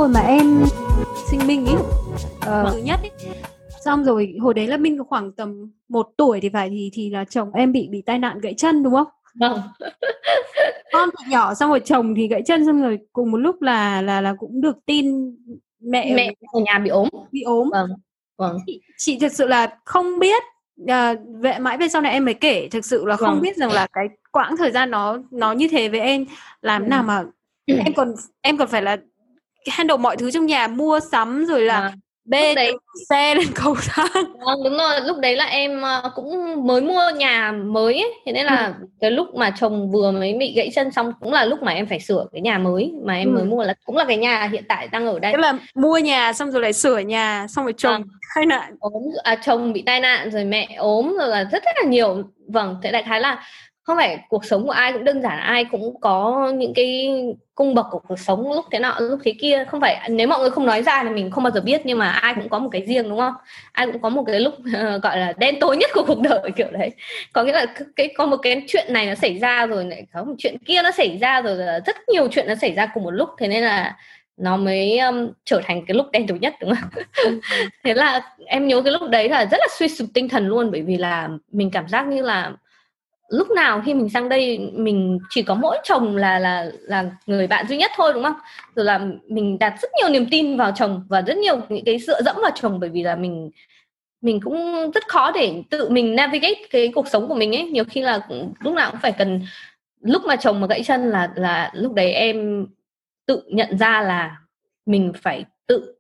[0.02, 0.64] hồi mà em
[1.32, 3.12] sinh Minh ấy uh, thứ nhất ấy
[3.86, 7.26] xong rồi hồi đấy là Minh khoảng tầm một tuổi thì phải thì thì là
[7.26, 9.08] chồng em bị bị tai nạn gãy chân đúng không?
[9.40, 9.62] Vâng.
[10.92, 14.02] con thì nhỏ xong rồi chồng thì gãy chân xong rồi cùng một lúc là
[14.02, 15.36] là là cũng được tin
[15.80, 17.90] mẹ mẹ ở nhà bị ốm bị ốm vâng
[18.38, 20.44] vâng chị, chị thật sự là không biết
[20.88, 23.42] à, về mãi về sau này em mới kể thực sự là không vâng.
[23.42, 26.26] biết rằng là cái quãng thời gian nó nó như thế với em
[26.62, 26.88] làm ừ.
[26.88, 27.24] nào mà
[27.66, 28.98] em còn em còn phải là
[29.70, 31.94] handle mọi thứ trong nhà mua sắm rồi là à,
[32.26, 32.74] bê đấy
[33.10, 37.10] xe lên cầu thang vâng, đúng rồi lúc đấy là em ờ, cũng mới mua
[37.16, 38.14] nhà mới ấy.
[38.26, 38.86] thế nên là ừ.
[39.02, 41.86] cái lúc mà chồng vừa mới bị gãy chân xong cũng là lúc mà em
[41.86, 43.36] phải sửa cái nhà mới mà em ừ.
[43.36, 45.98] mới mua là cũng là cái nhà hiện tại đang ở đây tức là mua
[45.98, 49.74] nhà xong rồi lại sửa nhà xong rồi chồng à, tai nạn ốm à chồng
[49.74, 53.04] bị tai nạn rồi mẹ ốm rồi là rất rất là nhiều vâng thế đại
[53.04, 53.44] khái là
[53.84, 57.10] không phải cuộc sống của ai cũng đơn giản ai cũng có những cái
[57.56, 59.66] cung bậc của cuộc sống lúc thế nọ lúc thế kia.
[59.68, 61.98] Không phải nếu mọi người không nói ra thì mình không bao giờ biết nhưng
[61.98, 63.34] mà ai cũng có một cái riêng đúng không?
[63.72, 66.52] Ai cũng có một cái lúc uh, gọi là đen tối nhất của cuộc đời
[66.56, 66.92] kiểu đấy.
[67.34, 67.66] Có nghĩa là
[67.96, 70.82] cái có một cái chuyện này nó xảy ra rồi lại có một chuyện kia
[70.82, 73.30] nó xảy ra rồi rất nhiều chuyện nó xảy ra cùng một lúc.
[73.38, 73.96] Thế nên là
[74.38, 77.02] nó mới um, trở thành cái lúc đen tối nhất đúng không?
[77.84, 80.72] thế là em nhớ cái lúc đấy là rất là suy sụp tinh thần luôn
[80.72, 82.52] bởi vì là mình cảm giác như là
[83.32, 87.48] lúc nào khi mình sang đây mình chỉ có mỗi chồng là là là người
[87.48, 88.36] bạn duy nhất thôi, đúng không?
[88.76, 92.00] Rồi là mình đặt rất nhiều niềm tin vào chồng và rất nhiều những cái
[92.00, 93.52] dựa dẫm vào chồng, bởi vì là mình
[94.22, 97.64] mình cũng rất khó để tự mình navigate cái cuộc sống của mình ấy.
[97.64, 98.22] Nhiều khi là
[98.60, 99.42] lúc nào cũng phải cần,
[100.02, 102.68] lúc mà chồng mà gãy chân là là lúc đấy em
[103.26, 104.38] tự nhận ra là
[104.86, 105.96] mình phải tự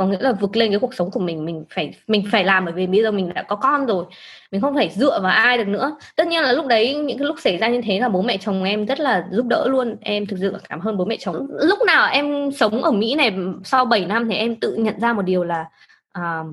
[0.00, 2.64] có nghĩa là vực lên cái cuộc sống của mình mình phải mình phải làm
[2.64, 4.04] bởi vì bây giờ mình đã có con rồi
[4.50, 5.96] mình không phải dựa vào ai được nữa.
[6.16, 8.36] Tất nhiên là lúc đấy những cái lúc xảy ra như thế là bố mẹ
[8.36, 9.96] chồng em rất là giúp đỡ luôn.
[10.00, 11.46] Em thực sự cảm ơn bố mẹ chồng.
[11.50, 13.32] Lúc nào em sống ở mỹ này
[13.64, 15.64] sau 7 năm thì em tự nhận ra một điều là
[16.18, 16.46] uh,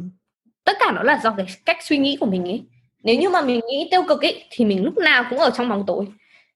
[0.64, 2.64] tất cả nó là do cái cách suy nghĩ của mình ấy.
[3.04, 5.70] Nếu như mà mình nghĩ tiêu cực ấy thì mình lúc nào cũng ở trong
[5.70, 6.06] bóng tối.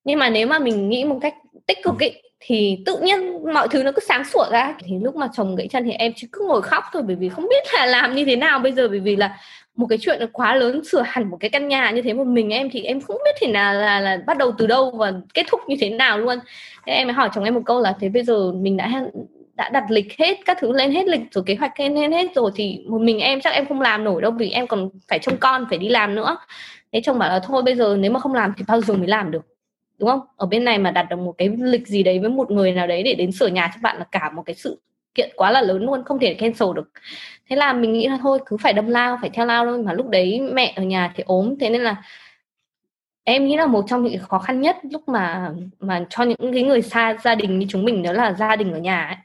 [0.03, 1.35] Nhưng mà nếu mà mình nghĩ một cách
[1.67, 4.75] tích cực ấy thì tự nhiên mọi thứ nó cứ sáng sủa ra.
[4.83, 7.29] Thì lúc mà chồng gãy chân thì em chỉ cứ ngồi khóc thôi, bởi vì
[7.29, 8.87] không biết là làm như thế nào bây giờ.
[8.87, 9.37] Bởi vì là
[9.75, 12.27] một cái chuyện nó quá lớn, sửa hẳn một cái căn nhà như thế một
[12.27, 15.13] mình em thì em không biết thì nào là là bắt đầu từ đâu và
[15.33, 16.39] kết thúc như thế nào luôn.
[16.87, 19.03] Thế em mới hỏi chồng em một câu là thế bây giờ mình đã
[19.55, 22.27] đã đặt lịch hết các thứ lên hết lịch rồi, kế hoạch lên hết hết
[22.35, 25.19] rồi thì một mình em chắc em không làm nổi đâu, vì em còn phải
[25.19, 26.37] trông con, phải đi làm nữa.
[26.93, 29.07] Thế chồng bảo là thôi bây giờ nếu mà không làm thì bao giờ mới
[29.07, 29.50] làm được?
[30.01, 30.19] Đúng không?
[30.37, 32.87] Ở bên này mà đặt được một cái lịch gì đấy với một người nào
[32.87, 34.81] đấy để đến sửa nhà cho bạn là cả một cái sự
[35.15, 36.91] kiện quá là lớn luôn, không thể cancel được.
[37.49, 39.83] Thế là mình nghĩ là thôi, cứ phải đâm lao, phải theo lao thôi.
[39.83, 41.95] Mà lúc đấy mẹ ở nhà thì ốm, thế nên là
[43.23, 46.63] em nghĩ là một trong những khó khăn nhất lúc mà mà cho những cái
[46.63, 49.15] người xa, gia đình như chúng mình, đó là gia đình ở nhà ấy.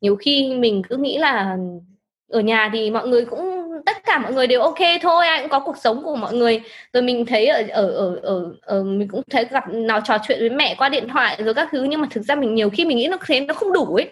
[0.00, 1.56] nhiều khi mình cứ nghĩ là
[2.30, 5.50] ở nhà thì mọi người cũng tất cả mọi người đều ok thôi ai cũng
[5.50, 6.60] có cuộc sống của mọi người.
[6.92, 10.38] Rồi mình thấy ở ở ở ở, ở mình cũng thấy gặp nào trò chuyện
[10.40, 12.84] với mẹ qua điện thoại rồi các thứ nhưng mà thực ra mình nhiều khi
[12.84, 14.10] mình nghĩ nó thế nó không đủ ấy.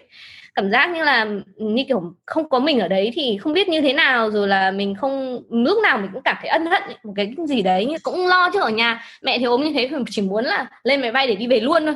[0.55, 3.81] Cảm giác như là như kiểu không có mình ở đấy thì không biết như
[3.81, 6.95] thế nào rồi là mình không lúc nào mình cũng cảm thấy ân hận ấy,
[7.03, 9.03] một cái gì đấy cũng lo chứ ở nhà.
[9.21, 11.59] Mẹ thì ốm như thế thì chỉ muốn là lên máy bay để đi về
[11.59, 11.95] luôn thôi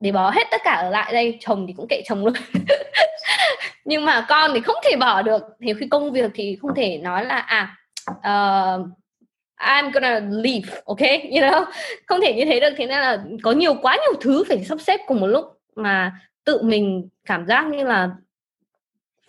[0.00, 2.34] để bỏ hết tất cả ở lại đây chồng thì cũng kệ chồng luôn.
[3.84, 5.42] Nhưng mà con thì không thể bỏ được.
[5.60, 7.76] Thì khi công việc thì không thể nói là à
[8.10, 8.88] uh,
[9.58, 11.64] I'm gonna leave, ok, you know,
[12.06, 14.80] không thể như thế được, thế nên là có nhiều quá nhiều thứ phải sắp
[14.80, 15.44] xếp cùng một lúc
[15.76, 16.12] mà
[16.44, 18.10] tự mình cảm giác như là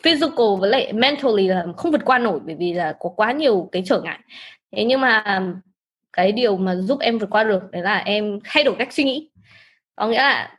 [0.03, 3.69] physical với lại mentally là không vượt qua nổi bởi vì là có quá nhiều
[3.71, 4.19] cái trở ngại.
[4.75, 5.41] Thế nhưng mà
[6.13, 9.03] cái điều mà giúp em vượt qua được đấy là em thay đổi cách suy
[9.03, 9.29] nghĩ.
[9.95, 10.51] Có nghĩa là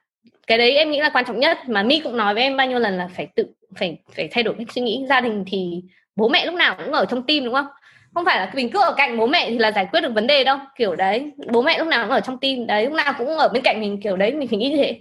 [0.47, 2.67] cái đấy em nghĩ là quan trọng nhất, mà mi cũng nói với em bao
[2.67, 3.47] nhiêu lần là phải tự,
[3.77, 5.83] phải phải thay đổi cách suy nghĩ gia đình thì
[6.17, 7.67] bố mẹ lúc nào cũng ở trong tim, đúng không?
[8.15, 10.27] Không phải là mình cứ ở cạnh bố mẹ thì là giải quyết được vấn
[10.27, 13.15] đề đâu, kiểu đấy, bố mẹ lúc nào cũng ở trong tim, đấy, lúc nào
[13.19, 15.01] cũng ở bên cạnh mình, kiểu đấy, mình phải nghĩ như thế.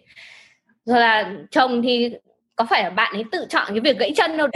[0.86, 2.10] Rồi là chồng thì
[2.56, 4.48] có phải là bạn ấy tự chọn cái việc gãy chân đâu?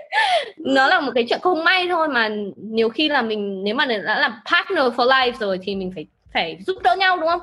[0.56, 3.86] Nó là một cái chuyện không may thôi mà nhiều khi là mình, nếu mà
[3.86, 7.40] đã làm partner for life rồi thì mình phải phải giúp đỡ nhau đúng không?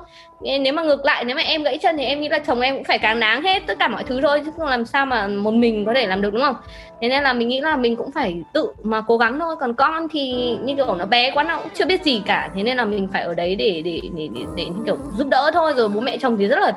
[0.60, 2.74] Nếu mà ngược lại nếu mà em gãy chân thì em nghĩ là chồng em
[2.74, 5.26] cũng phải càng đáng hết tất cả mọi thứ thôi chứ không làm sao mà
[5.26, 6.56] một mình có thể làm được đúng không?
[7.00, 9.56] Thế nên là mình nghĩ là mình cũng phải tự mà cố gắng thôi.
[9.60, 12.50] Còn con thì như kiểu nó bé quá nó cũng chưa biết gì cả.
[12.54, 15.50] Thế nên là mình phải ở đấy để để để để, để, kiểu giúp đỡ
[15.54, 15.72] thôi.
[15.76, 16.72] Rồi bố mẹ chồng thì rất là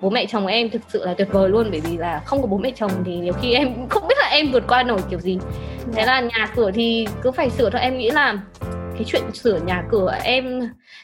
[0.00, 2.46] bố mẹ chồng em thực sự là tuyệt vời luôn bởi vì là không có
[2.46, 5.18] bố mẹ chồng thì nhiều khi em không biết là em vượt qua nổi kiểu
[5.20, 5.38] gì.
[5.94, 7.80] Thế là nhà cửa thì cứ phải sửa thôi.
[7.80, 8.38] Em nghĩ là
[8.96, 10.60] cái chuyện sửa nhà cửa em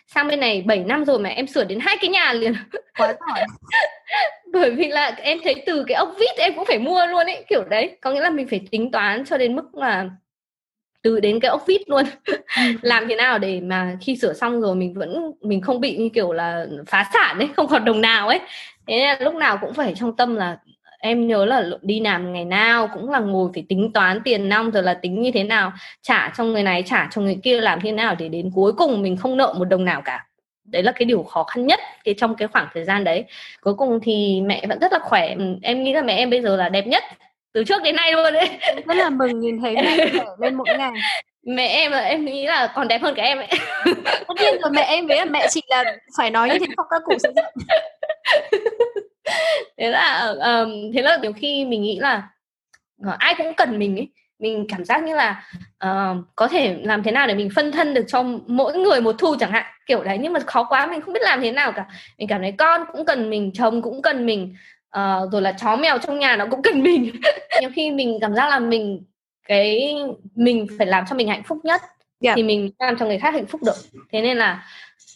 [0.07, 2.55] sang bên này 7 năm rồi mà em sửa đến hai cái nhà liền.
[2.99, 3.47] Quá giỏi.
[4.53, 7.45] Bởi vì là em thấy từ cái ốc vít em cũng phải mua luôn ấy
[7.49, 7.97] kiểu đấy.
[8.01, 10.11] Có nghĩa là mình phải tính toán cho đến mức là
[11.03, 12.05] từ đến cái ốc vít luôn.
[12.57, 12.63] Ừ.
[12.83, 16.09] làm thế nào để mà khi sửa xong rồi mình vẫn mình không bị như
[16.15, 18.41] kiểu là phá sản ấy không còn đồng nào ấy.
[18.87, 20.59] Thế nên lúc nào cũng phải trong tâm là
[21.03, 24.71] em nhớ là đi làm ngày nào cũng là ngồi phải tính toán tiền năm
[24.71, 27.81] rồi là tính như thế nào trả cho người này trả cho người kia làm
[27.81, 30.27] thế nào để đến cuối cùng mình không nợ một đồng nào cả.
[30.65, 33.25] Đấy là cái điều khó khăn nhất cái trong cái khoảng thời gian đấy.
[33.61, 35.35] Cuối cùng thì mẹ vẫn rất là khỏe.
[35.63, 37.05] Em nghĩ là mẹ em bây giờ là đẹp nhất
[37.53, 38.49] từ trước đến nay luôn đấy.
[38.87, 39.97] Rất là mừng nhìn thấy mẹ
[40.39, 40.93] lên mỗi ngày.
[41.47, 43.49] Mẹ em là em nghĩ là còn đẹp hơn cả em ấy.
[44.29, 45.85] Tất nhiên rồi mẹ em với mẹ chị là
[46.19, 47.55] phải nói như thế không các cụ sẽ giận
[49.79, 52.29] thế là um, thế là nhiều khi mình nghĩ là
[53.09, 54.09] uh, ai cũng cần mình ấy.
[54.39, 55.45] Mình cảm giác như là
[55.87, 59.15] uh, có thể làm thế nào để mình phân thân được cho mỗi người một
[59.19, 60.19] thu chẳng hạn kiểu đấy.
[60.21, 61.87] Nhưng mà khó quá mình không biết làm thế nào cả.
[62.19, 64.55] Mình cảm thấy con cũng cần mình chồng cũng cần mình
[64.99, 67.13] uh, rồi là chó mèo trong nhà nó cũng cần mình.
[67.61, 69.05] Nhiều khi mình cảm giác là mình
[69.49, 69.95] cái
[70.35, 71.93] mình phải làm cho mình hạnh phúc nhất yeah.
[72.21, 72.33] Dạ.
[72.37, 73.77] thì mình làm cho người khác hạnh phúc được.
[74.13, 74.67] Thế nên là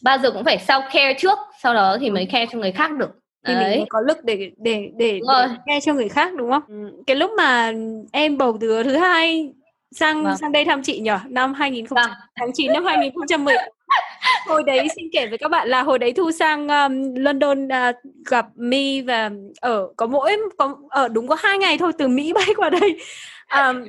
[0.02, 2.92] bao giờ cũng phải self care trước sau đó thì mới care cho người khác
[2.92, 3.10] được
[3.46, 3.76] thì Đấy.
[3.76, 5.20] mình có lực để để để, để
[5.66, 6.62] nghe cho người khác đúng không?
[6.68, 7.02] Ừ.
[7.06, 7.72] Cái lúc mà
[8.12, 9.52] em bầu đứa thứ hai
[9.90, 10.36] sang vâng.
[10.36, 12.10] sang đây thăm chị nhỉ năm 2000 vâng.
[12.36, 13.54] tháng 9 năm 2010
[14.46, 17.96] hồi đấy xin kể với các bạn là hồi đấy thu sang um, London uh,
[18.30, 19.30] gặp Mi và
[19.60, 23.00] ở có mỗi có ở đúng có hai ngày thôi từ Mỹ bay qua đây
[23.54, 23.88] um,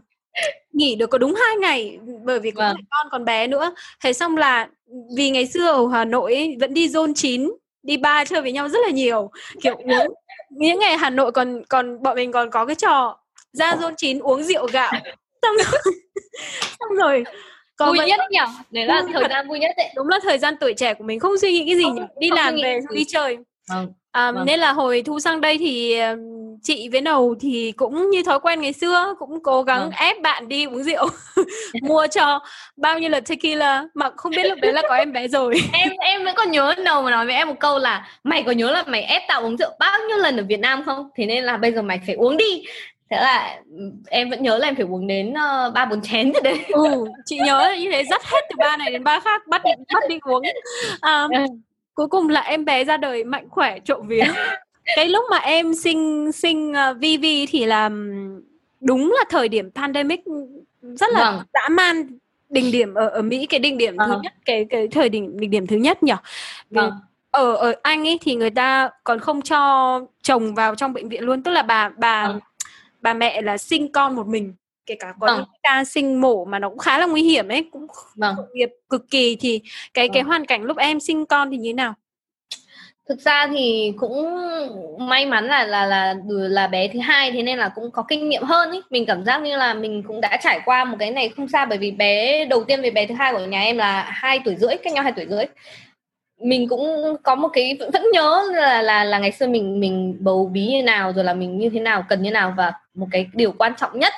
[0.72, 2.76] nghỉ được có đúng hai ngày bởi vì có vâng.
[2.90, 4.68] con còn bé nữa thế xong là
[5.18, 7.50] vì ngày xưa ở Hà Nội ấy, vẫn đi zone 9
[7.88, 9.32] đi ba chơi với nhau rất là nhiều.
[9.62, 10.14] Kiểu uống
[10.50, 13.18] những ngày Hà Nội còn còn bọn mình còn có cái trò
[13.54, 14.92] ra zone 9 uống rượu gạo.
[15.42, 15.82] Xong rồi
[16.80, 17.24] xong rồi
[17.76, 18.40] còn vui nhất nhỉ?
[18.72, 19.90] Đấy là thời gian vui nhất đấy.
[19.96, 22.02] Đúng là thời gian tuổi trẻ của mình không suy nghĩ cái gì nhỉ?
[22.20, 23.38] đi làm về đi chơi.
[23.70, 23.94] Vâng.
[24.12, 24.46] À, vâng.
[24.46, 26.00] nên là hồi thu sang đây thì
[26.64, 29.92] chị với nầu thì cũng như thói quen ngày xưa cũng cố gắng vâng.
[29.92, 31.08] ép bạn đi uống rượu
[31.82, 32.40] mua cho
[32.78, 35.54] bao nhiêu lần tequila mà không biết lúc đấy là có em bé rồi.
[35.74, 38.52] Em em vẫn còn nhớ nầu mà nói với em một câu là mày có
[38.52, 41.10] nhớ là mày ép tao uống rượu bao nhiêu lần ở Việt Nam không?
[41.16, 42.64] Thế nên là bây giờ mày phải uống đi.
[43.10, 43.60] Thế là
[44.10, 46.66] em vẫn nhớ là em phải uống đến ờ, ba uh, bốn chén rồi đấy.
[46.68, 49.62] Ừ chị nhớ là như thế dắt hết từ ba này đến ba khác bắt
[49.94, 50.44] bắt đi uống.
[51.02, 51.62] Um,
[51.94, 54.24] cuối cùng là em bé ra đời mạnh khỏe trộm vía
[54.96, 57.90] cái lúc mà em sinh sinh uh, VV thì là
[58.82, 60.24] đúng là thời điểm pandemic
[60.82, 61.42] rất là vâng.
[61.54, 62.08] dã man
[62.50, 64.10] đỉnh điểm ở ở Mỹ cái đỉnh điểm vâng.
[64.10, 66.14] thứ nhất cái cái thời đỉnh đỉnh điểm thứ nhất nhỉ
[66.70, 66.92] vâng.
[67.32, 71.24] ở ở Anh ấy thì người ta còn không cho chồng vào trong bệnh viện
[71.24, 72.40] luôn tức là bà bà vâng
[73.02, 74.54] bà mẹ là sinh con một mình
[74.86, 75.38] kể cả có Vâng.
[75.38, 78.70] những ca sinh mổ mà nó cũng khá là nguy hiểm ấy cũng vâng nghiệp
[78.90, 79.62] cực kỳ thì
[79.94, 80.30] cái cái Vâng.
[80.30, 81.94] hoàn cảnh lúc em sinh con thì như thế nào
[83.10, 84.38] thực ra thì cũng
[85.00, 88.04] may mắn là là là ừ, là bé thứ hai, thế nên là cũng có
[88.08, 88.82] kinh nghiệm hơn ý.
[88.90, 91.66] Mình cảm giác như là mình cũng đã trải qua một cái này không xa,
[91.66, 94.56] bởi vì bé, đầu tiên về bé thứ hai của nhà em là hai tuổi
[94.56, 95.46] rưỡi, cách nhau hai tuổi rưỡi.
[96.42, 100.50] Mình cũng có một cái, vẫn nhớ là là là ngày xưa mình mình bầu
[100.54, 103.28] bí như nào, rồi là mình như thế nào, cần như nào, và một cái
[103.34, 104.14] điều quan trọng nhất,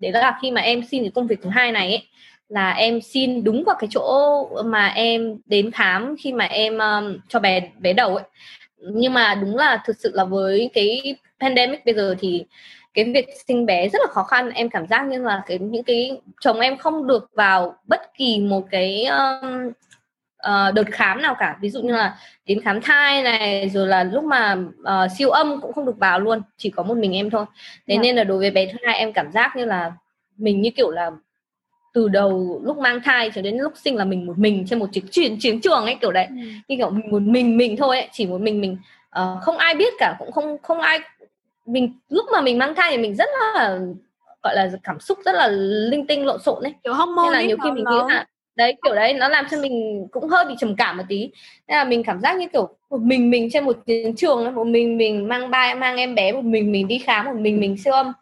[0.00, 2.06] đấy là khi mà em xin cái công việc thứ hai này ấy
[2.50, 7.18] là em xin đúng vào cái chỗ mà em đến khám khi mà em um,
[7.28, 8.24] cho bé bé đầu ấy.
[8.78, 12.44] Nhưng mà đúng là thực sự là với cái pandemic bây giờ thì
[12.94, 14.50] cái việc sinh bé rất là khó khăn.
[14.50, 18.40] Em cảm giác như là cái những cái chồng em không được vào bất kỳ
[18.40, 19.68] một cái um,
[20.48, 21.58] uh, đợt khám nào cả.
[21.60, 25.60] Ví dụ như là đến khám thai này rồi là lúc mà uh, siêu âm
[25.60, 27.44] cũng không được vào luôn chỉ có một mình em thôi.
[27.86, 28.02] Thế Dạ.
[28.02, 29.92] nên là đối với bé thứ hai em cảm giác như là
[30.36, 31.10] mình như kiểu là
[31.92, 34.86] từ đầu lúc mang thai cho đến lúc sinh là mình một mình trên một
[34.92, 36.26] chiến chiến chiến trường ấy kiểu đấy.
[36.68, 38.76] Như kiểu mình một mình mình thôi ấy, chỉ một mình mình
[39.10, 40.98] ờ, không ai biết cả cũng không không ai
[41.66, 43.78] mình lúc mà mình mang thai thì mình rất là
[44.42, 45.48] gọi là cảm xúc rất là
[45.90, 46.74] linh tinh lộn xộn ấy.
[46.84, 48.26] Kiểu hormone nên là nhiều khi mình nghĩ nó- là
[48.56, 51.30] đấy kiểu đấy nó làm cho mình cũng hơi bị trầm cảm một tí.
[51.68, 54.52] Nên là mình cảm giác như kiểu một mình mình trên một chiến trường ấy,
[54.52, 57.60] một mình mình mang ba mang em bé một mình mình đi khám một mình
[57.60, 58.12] mình siêu âm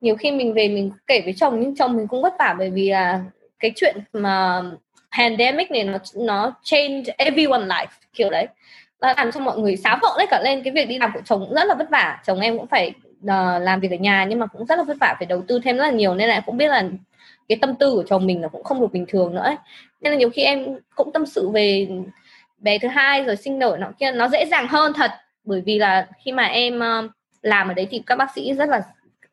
[0.00, 2.70] nhiều khi mình về mình kể với chồng nhưng chồng mình cũng vất vả bởi
[2.70, 3.20] vì là
[3.58, 4.62] cái chuyện mà
[5.18, 8.46] pandemic này nó nó change everyone life kiểu đấy.
[9.00, 10.62] Nó làm cho mọi người xáo vọng đấy cả lên.
[10.62, 12.22] Cái việc đi làm của chồng cũng rất là vất vả.
[12.26, 12.92] Chồng em cũng phải
[13.24, 15.60] uh, làm việc ở nhà nhưng mà cũng rất là vất vả phải đầu tư
[15.64, 16.14] thêm rất là nhiều.
[16.14, 16.84] Nên là cũng biết là
[17.48, 19.56] cái tâm tư của chồng mình là cũng không được bình thường nữa ấy.
[20.00, 21.88] nên là nhiều khi em cũng tâm sự về
[22.58, 24.12] bé thứ hai rồi sinh nở nó kia.
[24.12, 25.10] Nó dễ dàng hơn thật.
[25.44, 27.10] Bởi vì là khi mà em uh,
[27.42, 28.82] làm ở đấy thì các bác sĩ rất là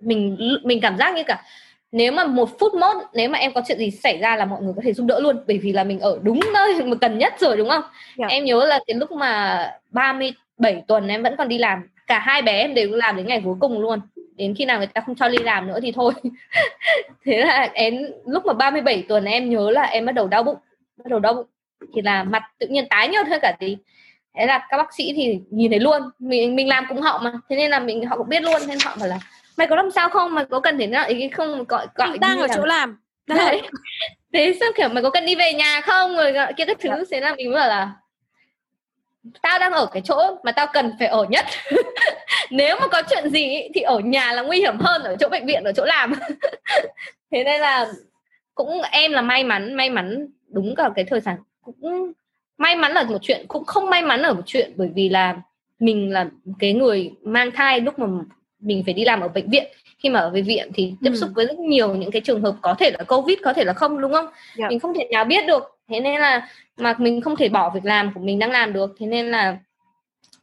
[0.05, 1.43] mình mình cảm giác như cả
[1.91, 4.61] nếu mà một phút mốt nếu mà em có chuyện gì xảy ra là mọi
[4.61, 7.17] người có thể giúp đỡ luôn bởi vì là mình ở đúng nơi mà cần
[7.17, 7.83] nhất rồi đúng không?
[8.17, 8.27] Dạ.
[8.27, 12.41] em nhớ là cái lúc mà 37 tuần em vẫn còn đi làm cả hai
[12.41, 13.99] bé em đều làm đến ngày cuối cùng luôn
[14.35, 16.13] đến khi nào người ta không cho đi làm nữa thì thôi.
[17.25, 20.57] Thế là em lúc mà 37 tuần em nhớ là em bắt đầu đau bụng
[20.97, 21.45] bắt đầu đau bụng
[21.95, 23.77] thì là mặt tự nhiên tái nhợt hơn cả tí.
[24.37, 27.33] Thế là các bác sĩ thì nhìn thấy luôn mình mình làm cùng họ mà
[27.49, 29.19] thế nên là mình họ cũng biết luôn nên họ bảo là
[29.57, 30.33] mày có làm sao không?
[30.33, 31.63] Mày có cần thể nào ý không?
[31.63, 32.99] Gọi gọi Mình đang ở là- chỗ làm.
[33.27, 33.61] Đấy.
[34.33, 36.15] Thế sao kiểu mày có cần đi về nhà không?
[36.15, 37.91] Rồi kia các thứ thế là mình bảo là
[39.41, 41.45] tao đang ở cái chỗ mà tao cần phải ở nhất.
[42.49, 45.45] Nếu mà có chuyện gì thì ở nhà là nguy hiểm hơn ở chỗ bệnh
[45.45, 46.13] viện ở chỗ làm.
[47.31, 47.87] Thế nên là
[48.55, 52.11] cũng em là may mắn may mắn đúng cả cái thời gian cũng
[52.57, 55.35] may mắn là một chuyện cũng không may mắn ở một chuyện bởi vì là
[55.79, 56.25] mình là
[56.59, 58.07] cái người mang thai lúc mà
[58.63, 59.63] mình phải đi làm ở bệnh viện.
[59.99, 61.15] Khi mà ở bệnh viện thì tiếp Ừ.
[61.15, 63.73] xúc với rất nhiều những cái trường hợp có thể là covid có thể là
[63.73, 64.27] không đúng không?
[64.57, 64.69] Dạ.
[64.69, 65.63] mình không thể nào biết được.
[65.89, 66.47] Thế nên là
[66.77, 68.95] mà mình không thể bỏ việc làm của mình đang làm được.
[68.99, 69.57] Thế nên là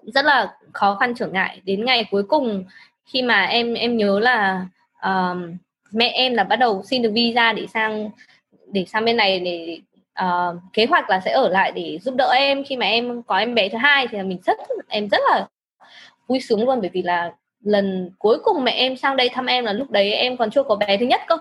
[0.02, 1.60] rất là khó khăn trở ngại.
[1.64, 2.64] Đến ngày cuối cùng
[3.06, 4.66] khi mà em em nhớ là
[5.02, 5.56] um,
[5.92, 8.10] mẹ em là bắt đầu xin được visa để sang
[8.72, 9.78] để sang bên này để
[10.24, 12.64] uh, kế hoạch là sẽ ở lại để giúp đỡ em.
[12.64, 14.56] Khi mà em có em bé thứ hai thì là mình rất
[14.88, 15.46] em rất là
[16.26, 17.32] vui sướng luôn bởi vì là
[17.64, 20.62] lần cuối cùng mẹ em sang đây thăm em là lúc đấy em còn chưa
[20.62, 21.36] có bé thứ nhất cơ.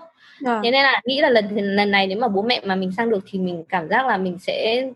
[0.62, 3.10] Thế nên là nghĩ là lần lần này nếu mà bố mẹ mà mình sang
[3.10, 4.88] được thì mình cảm giác là mình sẽ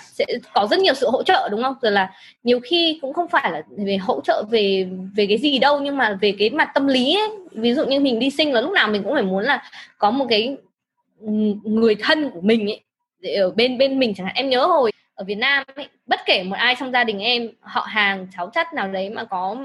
[0.00, 1.74] sẽ có rất nhiều sự hỗ trợ đúng không?
[1.82, 2.12] Rồi là
[2.42, 5.96] nhiều khi cũng không phải là về hỗ trợ về về cái gì đâu nhưng
[5.96, 7.30] mà về cái mặt tâm lý ấy.
[7.50, 9.62] ví dụ như mình đi sinh là lúc nào mình cũng phải muốn là
[9.98, 10.56] có một cái
[11.64, 12.80] người thân của mình ấy.
[13.20, 14.34] Để ở bên bên mình chẳng hạn.
[14.36, 17.50] Em nhớ hồi ở Việt Nam ấy, bất kể một ai trong gia đình em
[17.60, 19.56] họ hàng cháu chắt nào đấy mà có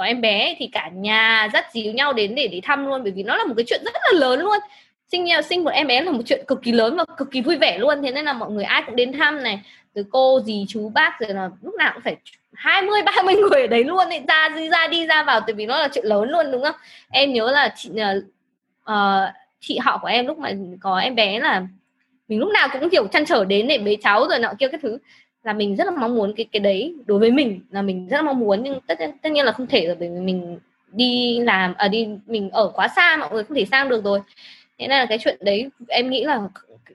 [0.00, 3.12] có em bé thì cả nhà dắt díu nhau đến để để thăm luôn bởi
[3.12, 4.58] vì nó là một cái chuyện rất là lớn luôn.
[5.12, 7.40] Sinh nhau sinh một em bé là một chuyện cực kỳ lớn và cực kỳ
[7.40, 9.60] vui vẻ luôn thế nên là mọi người ai cũng đến thăm này.
[9.94, 12.16] Từ cô dì chú bác rồi là lúc nào cũng phải
[12.54, 15.66] 20 30 người ở đấy luôn ấy, ra đi ra đi ra vào tại vì
[15.66, 16.74] nó là chuyện lớn luôn đúng không?
[17.10, 17.90] Em nhớ là chị
[18.90, 18.94] uh,
[19.60, 21.66] chị họ của em lúc mà có em bé là
[22.28, 24.80] mình lúc nào cũng kiểu chăn trở đến để bế cháu rồi nọ kia cái
[24.82, 24.98] thứ
[25.44, 28.16] là mình rất là mong muốn cái cái đấy đối với mình là mình rất
[28.16, 30.58] là mong muốn nhưng tất tất nhiên là không thể rồi bởi vì mình
[30.92, 34.04] đi làm ở à, đi mình ở quá xa mọi người không thể sang được
[34.04, 34.20] rồi.
[34.78, 36.40] Thế nên là cái chuyện đấy em nghĩ là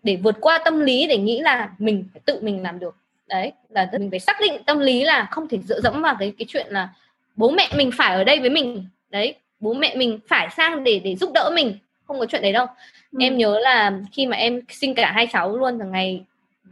[0.04, 2.96] để vượt qua tâm lý để nghĩ là mình phải tự mình làm được.
[3.28, 6.34] Đấy là mình phải xác định tâm lý là không thể dựa dẫm vào cái
[6.38, 6.90] cái chuyện là
[7.36, 8.86] bố mẹ mình phải ở đây với mình.
[9.10, 11.78] Đấy bố mẹ mình phải sang để để giúp đỡ mình
[12.08, 12.66] không có chuyện đấy đâu.
[13.12, 13.18] Ừ.
[13.22, 16.24] em nhớ là khi mà em sinh cả hai cháu luôn là ngày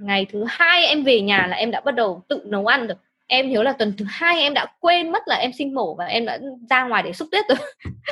[0.03, 2.97] ngày thứ hai em về nhà là em đã bắt đầu tự nấu ăn được
[3.27, 6.05] em nhớ là tuần thứ hai em đã quên mất là em sinh mổ và
[6.05, 6.39] em đã
[6.69, 7.57] ra ngoài để xúc tuyết rồi.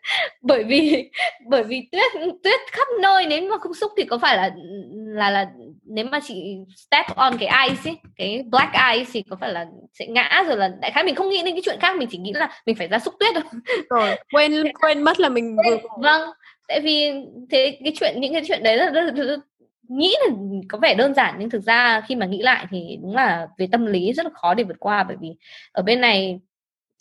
[0.42, 1.10] Bởi vì
[1.46, 2.12] bởi vì tuyết
[2.44, 4.50] tuyết khắp nơi nếu mà không xúc thì có phải là
[4.94, 5.46] là là
[5.86, 9.66] nếu mà chị step on cái ice ấy, cái black ice thì có phải là
[9.92, 12.18] sẽ ngã rồi là đại khái mình không nghĩ đến cái chuyện khác mình chỉ
[12.18, 13.60] nghĩ là mình phải ra xúc tuyết thôi.
[13.90, 16.30] Rồi quên quên mất là mình vừa vâng
[16.68, 17.12] tại vì
[17.50, 19.40] thế cái chuyện những cái chuyện đấy là rất, rất, rất
[19.88, 20.34] nghĩ là
[20.68, 23.68] có vẻ đơn giản nhưng thực ra khi mà nghĩ lại thì đúng là về
[23.72, 25.02] tâm lý rất là khó để vượt qua.
[25.02, 25.28] Bởi vì
[25.72, 26.40] ở bên này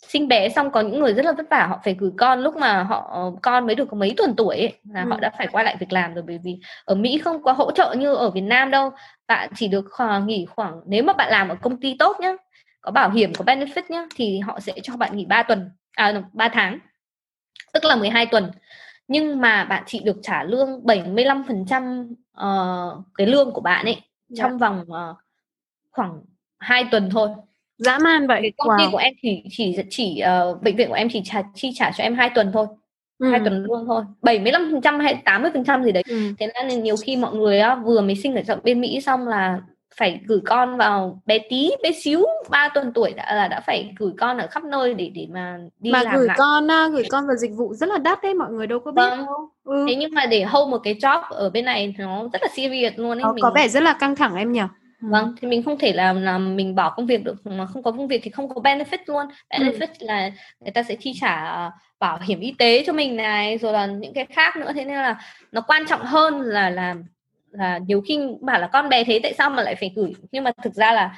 [0.06, 2.56] sinh bé xong có những người rất là vất vả họ phải gửi con lúc
[2.56, 5.08] mà họ con mới được có mấy tuần tuổi ấy, là ừ.
[5.10, 6.24] họ đã phải quay lại việc làm rồi.
[6.26, 8.90] Bởi vì ở Mỹ không có hỗ trợ như ở Việt Nam đâu.
[9.28, 12.32] Bạn chỉ được khoảng, nghỉ khoảng nếu mà bạn làm ở công ty tốt nhá
[12.80, 16.22] có bảo hiểm có benefit nhá thì họ sẽ cho bạn nghỉ 3 tuần à
[16.32, 16.78] 3 tháng
[17.72, 18.50] tức là 12 tuần.
[19.08, 22.14] Nhưng mà bạn chỉ được trả lương 75%
[22.44, 23.96] uh, cái lương của bạn ấy
[24.28, 24.44] dạ.
[24.44, 25.16] trong vòng uh,
[25.90, 26.20] khoảng
[26.58, 27.28] 2 tuần thôi
[27.78, 28.90] dã man vậy cái công ty wow.
[28.90, 32.04] của em chỉ chỉ chỉ uh, bệnh viện của em chỉ trả chi trả cho
[32.04, 32.66] em hai tuần thôi
[33.18, 33.30] ừ.
[33.30, 36.32] hai tuần lương thôi 75 phần trăm hay 80 phần trăm gì đấy ừ.
[36.38, 39.60] thế nên nhiều khi mọi người á, vừa mới sinh ở bên Mỹ xong là
[39.96, 43.94] phải gửi con vào bé tí bé xíu 3 tuần tuổi đã là đã phải
[43.98, 46.36] gửi con ở khắp nơi để để mà đi mà làm gửi lại.
[46.38, 49.02] con gửi con vào dịch vụ rất là đắt đấy mọi người đâu có biết
[49.02, 49.18] vâng.
[49.18, 49.84] đâu ừ.
[49.88, 52.94] thế nhưng mà để hold một cái job ở bên này nó rất là serious
[52.96, 53.42] luôn ấy có, mình...
[53.42, 54.62] có vẻ rất là căng thẳng em nhỉ
[55.02, 55.08] Ừ.
[55.10, 57.90] vâng thì mình không thể làm là mình bỏ công việc được mà không có
[57.90, 60.06] công việc thì không có benefit luôn benefit ừ.
[60.06, 60.30] là
[60.60, 64.14] người ta sẽ chi trả bảo hiểm y tế cho mình này rồi là những
[64.14, 65.18] cái khác nữa thế nên là
[65.52, 66.94] nó quan trọng hơn là là
[67.50, 70.12] là nhiều khi bảo là con bé thế tại sao mà lại phải gửi?
[70.32, 71.16] Nhưng mà thực ra là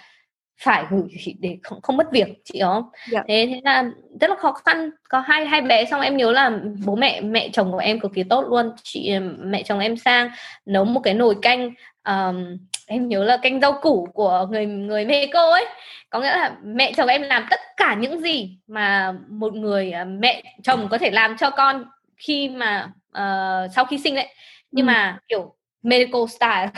[0.60, 2.84] phải gửi để không, không mất việc chị không?
[3.10, 3.22] Dạ.
[3.28, 4.90] thế thế là rất là khó khăn.
[5.08, 6.50] Có hai hai bé xong em nhớ là
[6.86, 8.72] bố mẹ mẹ chồng của em cực kỳ tốt luôn.
[8.82, 10.30] Chị mẹ chồng em sang
[10.66, 11.70] nấu một cái nồi canh
[12.04, 12.56] um,
[12.86, 15.66] em nhớ là canh rau củ của người người Mexico ấy.
[16.10, 20.04] Có nghĩa là mẹ chồng em làm tất cả những gì mà một người à,
[20.04, 21.84] mẹ chồng có thể làm cho con
[22.16, 24.28] khi mà uh, sau khi sinh đấy
[24.70, 24.90] nhưng ừ.
[24.90, 26.70] mà kiểu medical style.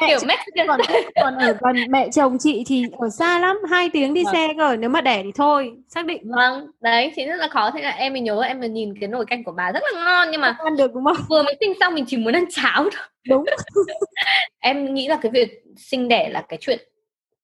[0.00, 0.80] Mẹ kiểu Mexican còn,
[1.22, 4.34] còn ở gần mẹ chồng chị thì ở xa lắm hai tiếng đi vâng.
[4.34, 6.22] xe cơ nếu mà đẻ thì thôi xác định.
[6.36, 7.70] Vâng đấy thì rất là khó.
[7.70, 10.04] Thế là em mình nhớ em mình nhìn cái nồi canh của bà rất là
[10.04, 11.16] ngon nhưng mà ăn được đúng không?
[11.28, 13.08] vừa mới sinh xong mình chỉ muốn ăn cháo thôi.
[13.28, 13.44] Đúng.
[14.58, 16.78] Em nghĩ là cái việc sinh đẻ là cái chuyện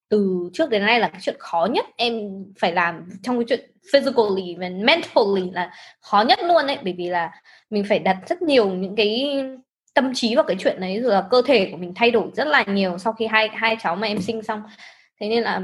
[0.09, 1.85] từ trước đến nay là cái chuyện khó nhất.
[1.97, 2.13] Em
[2.59, 7.09] phải làm trong cái chuyện physically và mentally là khó nhất luôn đấy bởi vì
[7.09, 7.31] là
[7.69, 9.41] mình phải đặt rất nhiều những cái
[9.97, 12.47] tâm trí vào cái chuyện đấy rồi là cơ thể của mình thay đổi rất
[12.47, 14.61] là nhiều sau khi hai hai cháu mà em sinh xong
[15.19, 15.61] thế nên là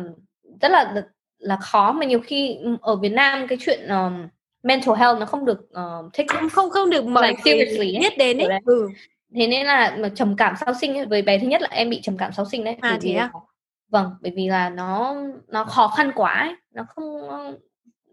[0.61, 1.03] rất là
[1.37, 4.27] là khó mà nhiều khi ở Việt Nam cái chuyện um,
[4.63, 8.37] mental health nó không được uh, take không không không được like seriously biết đến
[8.37, 8.59] ấy.
[8.65, 8.89] Ừ.
[9.35, 12.01] thế nên là mà trầm cảm sau sinh với bé thứ nhất là em bị
[12.01, 13.31] trầm cảm sau sinh đấy à, thế à?
[13.89, 15.15] vâng bởi vì là nó
[15.47, 16.55] nó khó khăn quá ấy.
[16.71, 17.29] nó không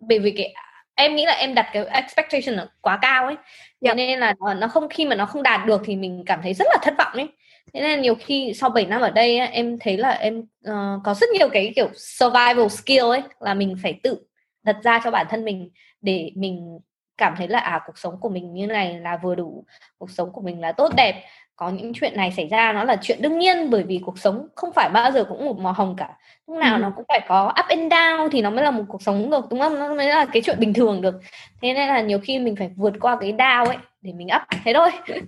[0.00, 0.54] bởi vì cái
[1.00, 3.36] em nghĩ là em đặt cái expectation nó quá cao ấy.
[3.80, 3.96] Yeah.
[3.96, 6.66] nên là nó không khi mà nó không đạt được thì mình cảm thấy rất
[6.70, 7.28] là thất vọng ấy.
[7.74, 10.38] Thế nên nhiều khi sau 7 năm ở đây em thấy là em
[10.68, 14.18] uh, có rất nhiều cái kiểu survival skill ấy là mình phải tự
[14.62, 15.70] đặt ra cho bản thân mình
[16.00, 16.78] để mình
[17.18, 19.64] cảm thấy là à cuộc sống của mình như này là vừa đủ
[19.98, 21.24] cuộc sống của mình là tốt đẹp
[21.60, 24.48] có những chuyện này xảy ra nó là chuyện đương nhiên bởi vì cuộc sống
[24.54, 26.08] không phải bao giờ cũng một màu hồng cả.
[26.46, 26.80] Lúc nào ừ.
[26.80, 29.44] nó cũng phải có up and down thì nó mới là một cuộc sống được
[29.50, 29.78] đúng không?
[29.78, 31.14] Nó mới là cái chuyện bình thường được.
[31.62, 34.42] Thế nên là nhiều khi mình phải vượt qua cái down ấy để mình up
[34.64, 34.90] thế thôi.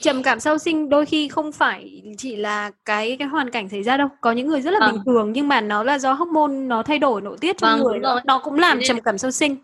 [0.00, 3.82] Trầm cảm sau sinh đôi khi không phải chỉ là cái cái hoàn cảnh xảy
[3.82, 4.08] ra đâu.
[4.20, 4.92] Có những người rất là à.
[4.92, 7.82] bình thường nhưng mà nó là do hormone nó thay đổi nội tiết trong vâng,
[7.82, 9.56] người nó, nó cũng làm trầm cảm sau sinh.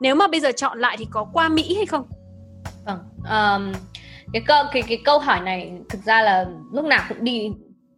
[0.00, 2.06] Nếu mà bây giờ chọn lại thì có qua mỹ hay không?
[2.86, 2.98] Vâng
[3.30, 3.72] um,
[4.32, 7.50] cái câu cái cái câu hỏi này thực ra là lúc nào cũng đi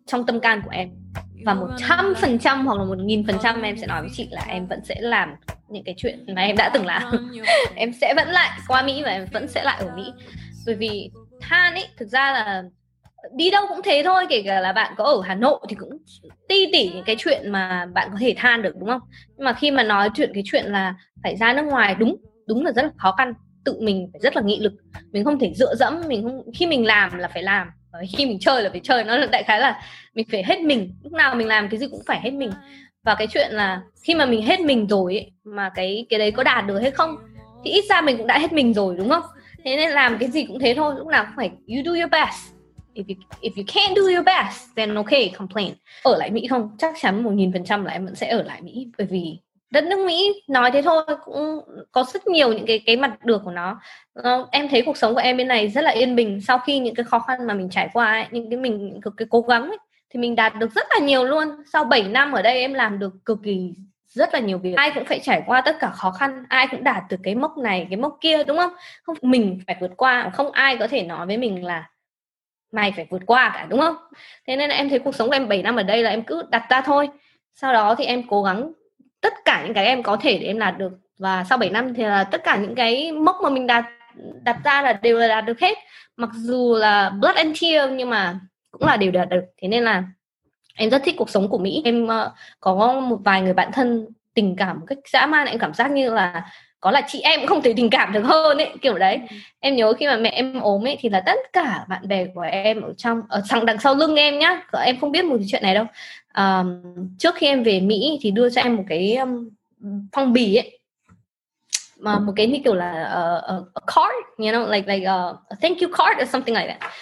[0.07, 0.91] trong tâm can của em.
[1.45, 4.11] Và một trăm phần trăm hoặc là một nghìn phần trăm em sẽ nói với
[4.13, 5.35] chị là em vẫn sẽ làm
[5.69, 7.03] những cái chuyện mà em đã từng làm.
[7.75, 10.13] Em sẽ vẫn lại qua mỹ và em vẫn sẽ lại ở mỹ.
[10.67, 11.11] Bởi vì
[11.41, 12.63] than ấy thực ra là
[13.37, 15.99] đi đâu cũng thế thôi kể cả là bạn có ở Hà Nội thì cũng
[16.49, 19.01] ti tỉ những cái chuyện mà bạn có thể than được đúng không?
[19.37, 22.17] Nhưng mà khi mà nói chuyện cái chuyện là phải ra nước ngoài đúng
[22.47, 24.73] đúng là rất là khó khăn tự mình phải rất là nghị lực.
[25.13, 27.69] Mình không thể dựa dẫm mình không khi mình làm là phải làm.
[27.93, 29.83] Và khi mình chơi là phải chơi nó là đại khái là
[30.15, 30.95] mình phải hết mình.
[31.03, 32.51] Lúc nào mình làm cái gì cũng phải hết mình.
[33.05, 36.31] Và cái chuyện là khi mà mình hết mình rồi ấy, mà cái cái đấy
[36.31, 37.17] có đạt được hay không
[37.65, 39.23] thì ít ra mình cũng đã hết mình rồi đúng không?
[39.65, 42.11] Thế nên làm cái gì cũng thế thôi lúc nào cũng phải you do your
[42.11, 42.53] best.
[42.95, 45.73] If you if you can't do your best then okay complain.
[46.03, 46.71] Ở lại mỹ không?
[46.79, 49.39] Chắc chắn một nghìn phần trăm là em vẫn sẽ ở lại mỹ bởi vì
[49.73, 51.61] đất nước Mỹ nói thế thôi cũng
[51.93, 53.81] có rất nhiều những cái cái mặt được của nó.
[54.21, 56.41] Uh, em thấy cuộc sống của em bên này rất là yên bình.
[56.41, 59.15] Sau khi những cái khó khăn mà mình trải qua ấy, những cái mình cực
[59.17, 59.79] cái cố gắng ấy,
[60.11, 61.49] thì mình đạt được rất là nhiều luôn.
[61.73, 63.73] Sau 7 năm ở đây em làm được cực kỳ
[64.07, 64.75] rất là nhiều việc.
[64.77, 67.59] Ai cũng phải trải qua tất cả khó khăn ai cũng đạt được cái mốc
[67.59, 68.73] này cái mốc kia đúng không?
[69.03, 71.91] Không mình phải vượt qua không ai có thể nói với mình là
[72.73, 73.97] mày phải vượt qua cả đúng không?
[74.47, 76.23] Thế nên là em thấy cuộc sống của em 7 năm ở đây là em
[76.23, 77.09] cứ đặt ra thôi.
[77.55, 78.73] Sau đó thì em cố gắng
[79.23, 80.93] tất cả những cái em có thể để em đạt được.
[81.19, 83.85] Và sau 7 năm thì là tất cả những cái mốc mà mình đạt
[84.43, 85.79] đặt ra là đều là đạt được hết.
[86.17, 89.45] Mặc dù là blood and tear nhưng mà cũng là đều đạt được.
[89.63, 90.05] Thế nên là
[90.75, 91.83] em rất thích cuộc sống của Mỹ.
[91.85, 92.11] Em uh,
[92.61, 95.91] có một vài người bạn thân tình cảm một cách dã man em cảm giác
[95.91, 96.51] như là
[96.81, 99.21] có là chị em cũng không thể tình cảm được hơn ấy kiểu đấy.
[99.31, 99.37] Ừ.
[99.61, 102.41] em nhớ khi mà mẹ em ốm ấy thì là tất cả bạn bè của
[102.41, 104.63] em ở trong ở đằng đằng sau lưng em nhá.
[104.85, 105.85] Em không biết một chuyện này đâu
[106.37, 106.83] um,
[107.19, 109.49] trước khi em về Mỹ thì đưa cho em một cái um,
[110.13, 110.79] phong bì ấy.
[111.99, 113.03] Mà một cái như kiểu là
[113.59, 115.15] uh, a card you know like like a,
[115.49, 116.93] a thank you card or something like that.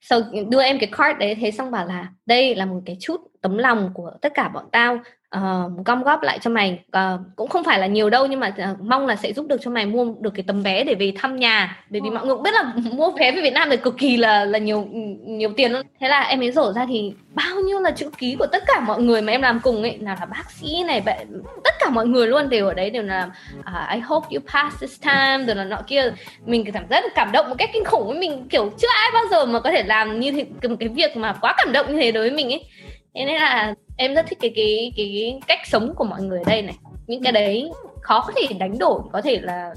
[0.00, 0.16] So
[0.50, 3.58] đưa em cái card đấy thế xong bảo là đây là một cái chút tấm
[3.58, 4.98] lòng của tất cả bọn tao
[5.36, 6.78] uh, gom góp lại cho mày.
[6.96, 9.56] Uh, cũng không phải là nhiều đâu nhưng mà uh, mong là sẽ giúp được
[9.60, 11.84] cho mày mua được cái tấm vé để về thăm nhà.
[11.90, 14.16] Bởi vì mọi người cũng biết là mua vé về Việt Nam thì cực kỳ
[14.16, 14.88] là là nhiều
[15.26, 18.36] nhiều tiền luôn thế là em ấy rổ ra thì bao nhiêu là chữ ký
[18.38, 19.98] của tất cả mọi người mà em làm cùng ấy.
[19.98, 21.02] Nào là bác sĩ này
[21.64, 23.28] tất cả mọi người luôn đều ở đấy đều là
[23.58, 26.12] uh, I hope you pass this time rồi là nọ kia.
[26.46, 29.24] Mình cảm rất cảm động một cách kinh khủng với mình kiểu chưa ai bao
[29.30, 32.00] giờ mà có thể làm như thế một cái việc mà quá cảm động như
[32.00, 32.64] thế đối với mình ấy.
[33.14, 36.44] Thế nên là em rất thích cái cái cái cách sống của mọi người ở
[36.46, 36.74] đây này.
[37.06, 37.70] Những cái đấy
[38.00, 39.74] khó có thể đánh đổi có thể là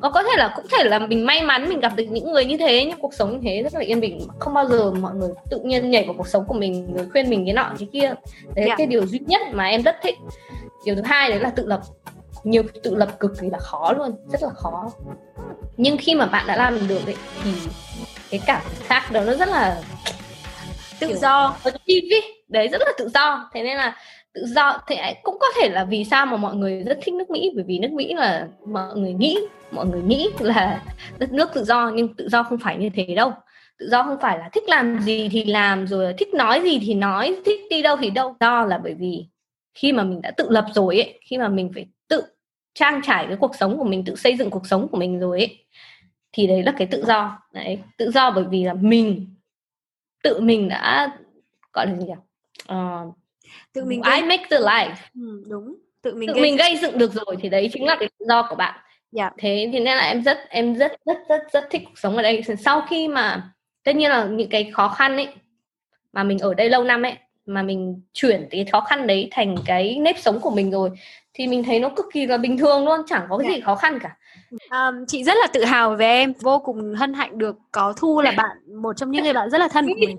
[0.00, 2.44] có có thể là cũng thể là mình may mắn mình gặp được những người
[2.44, 4.20] như thế nhưng cuộc sống như thế rất là yên bình.
[4.38, 7.30] Không bao giờ mọi người tự nhiên nhảy vào cuộc sống của mình rồi khuyên
[7.30, 8.14] mình cái nọ cái kia.
[8.54, 8.68] Đấy yeah.
[8.68, 8.74] Dạ.
[8.78, 10.14] cái điều duy nhất mà em rất thích.
[10.86, 11.80] Điều thứ hai đấy là tự lập.
[12.44, 14.90] Nhiều tự lập cực kỳ là khó luôn rất là khó.
[15.76, 17.50] Nhưng khi mà bạn đã làm được ấy, thì
[18.30, 19.82] cái cảm giác đó nó rất là
[21.00, 21.56] tự do.
[22.48, 23.50] đấy rất là tự do.
[23.54, 23.96] Thế nên là
[24.34, 27.30] tự do thì cũng có thể là vì sao mà mọi người rất thích nước
[27.30, 27.52] Mỹ?
[27.54, 29.38] Bởi vì nước Mỹ là mọi người nghĩ
[29.70, 30.82] mọi người nghĩ là
[31.18, 33.32] đất nước tự do nhưng tự do không phải như thế đâu.
[33.78, 36.94] Tự do không phải là thích làm gì thì làm rồi thích nói gì thì
[36.94, 38.36] nói thích đi đâu thì đâu.
[38.40, 39.26] Do là bởi vì
[39.74, 42.22] khi mà mình đã tự lập rồi ấy khi mà mình phải tự
[42.74, 45.38] trang trải cái cuộc sống của mình tự xây dựng cuộc sống của mình rồi
[45.38, 45.64] ấy
[46.32, 47.38] thì đấy là cái tự do.
[47.52, 49.34] Đấy tự do bởi vì là mình
[50.22, 51.10] tự mình đã
[51.72, 52.14] gọi là gì nhỉ
[52.74, 53.14] uh,
[53.72, 54.16] tự mình gây...
[54.16, 56.42] I make the life ừ, đúng tự mình tự gây...
[56.42, 58.84] mình gây dựng được rồi thì đấy chính là cái tự do của bạn yeah.
[59.12, 59.30] Dạ.
[59.38, 62.22] thế thì nên là em rất em rất rất rất rất thích cuộc sống ở
[62.22, 63.52] đây sau khi mà
[63.84, 65.28] tất nhiên là những cái khó khăn ấy
[66.12, 67.14] mà mình ở đây lâu năm ấy
[67.46, 70.90] mà mình chuyển cái khó khăn đấy thành cái nếp sống của mình rồi
[71.34, 73.66] thì mình thấy nó cực kỳ là bình thường luôn chẳng có cái gì dạ.
[73.66, 74.16] khó khăn cả.
[74.50, 78.20] Um, chị rất là tự hào về em vô cùng hân hạnh được có thu
[78.20, 80.16] là bạn một trong những người bạn rất là thân của mình.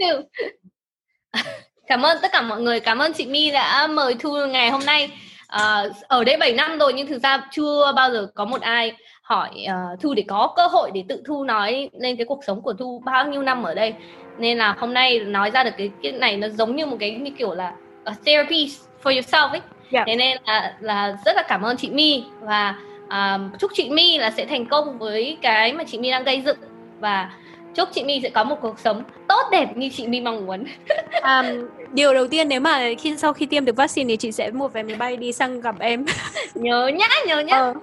[1.88, 4.86] cảm ơn tất cả mọi người cảm ơn chị My đã mời Thu ngày hôm
[4.86, 5.12] nay.
[5.56, 8.94] Uh, ở đây 7 năm rồi nhưng thực ra chưa bao giờ có một ai
[9.24, 12.62] hỏi uh, Thu để có cơ hội để tự Thu nói lên cái cuộc sống
[12.62, 13.94] của Thu bao nhiêu năm ở đây.
[14.38, 17.12] Nên là hôm nay nói ra được cái cái này nó giống như một cái
[17.12, 18.72] như kiểu là a therapy
[19.04, 19.62] for yourself ấy
[19.92, 20.08] yeah.
[20.08, 20.14] Dạ.
[20.14, 22.76] thế nên là là rất là cảm ơn chị My và
[23.06, 26.42] uh, chúc chị My là sẽ thành công với cái mà chị My đang gây
[26.42, 26.58] dựng
[27.00, 27.32] và
[27.76, 30.64] chúc chị My sẽ có một cuộc sống tốt đẹp như chị My mong muốn.
[31.24, 31.46] um,
[31.92, 34.68] điều đầu tiên nếu mà khi sau khi tiêm được vaccine thì chị sẽ mua
[34.68, 36.06] vé máy bay đi sang gặp em.
[36.54, 37.58] nhớ nhá, nhớ nhá.
[37.58, 37.74] Ờ,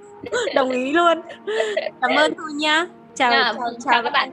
[0.54, 1.20] đồng ý luôn.
[2.00, 2.86] Cảm ơn Thu nha.
[3.14, 4.30] Chào, à, chào, chào, chào các bạn.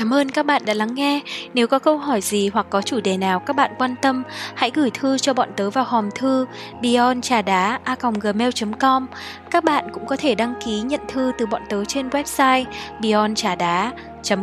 [0.00, 1.20] Cảm ơn các bạn đã lắng nghe.
[1.54, 4.22] Nếu có câu hỏi gì hoặc có chủ đề nào các bạn quan tâm,
[4.54, 6.46] hãy gửi thư cho bọn tớ vào hòm thư
[6.82, 9.06] beyond trà đá a.gmail.com.
[9.50, 12.64] Các bạn cũng có thể đăng ký nhận thư từ bọn tớ trên website
[13.02, 13.92] beyond trà đá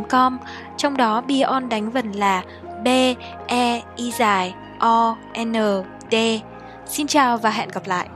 [0.09, 0.37] com
[0.77, 2.43] trong đó Beyond đánh vần là
[2.83, 2.87] B
[3.47, 5.53] E I dài O N
[6.11, 6.15] D.
[6.85, 8.07] Xin chào và hẹn gặp lại.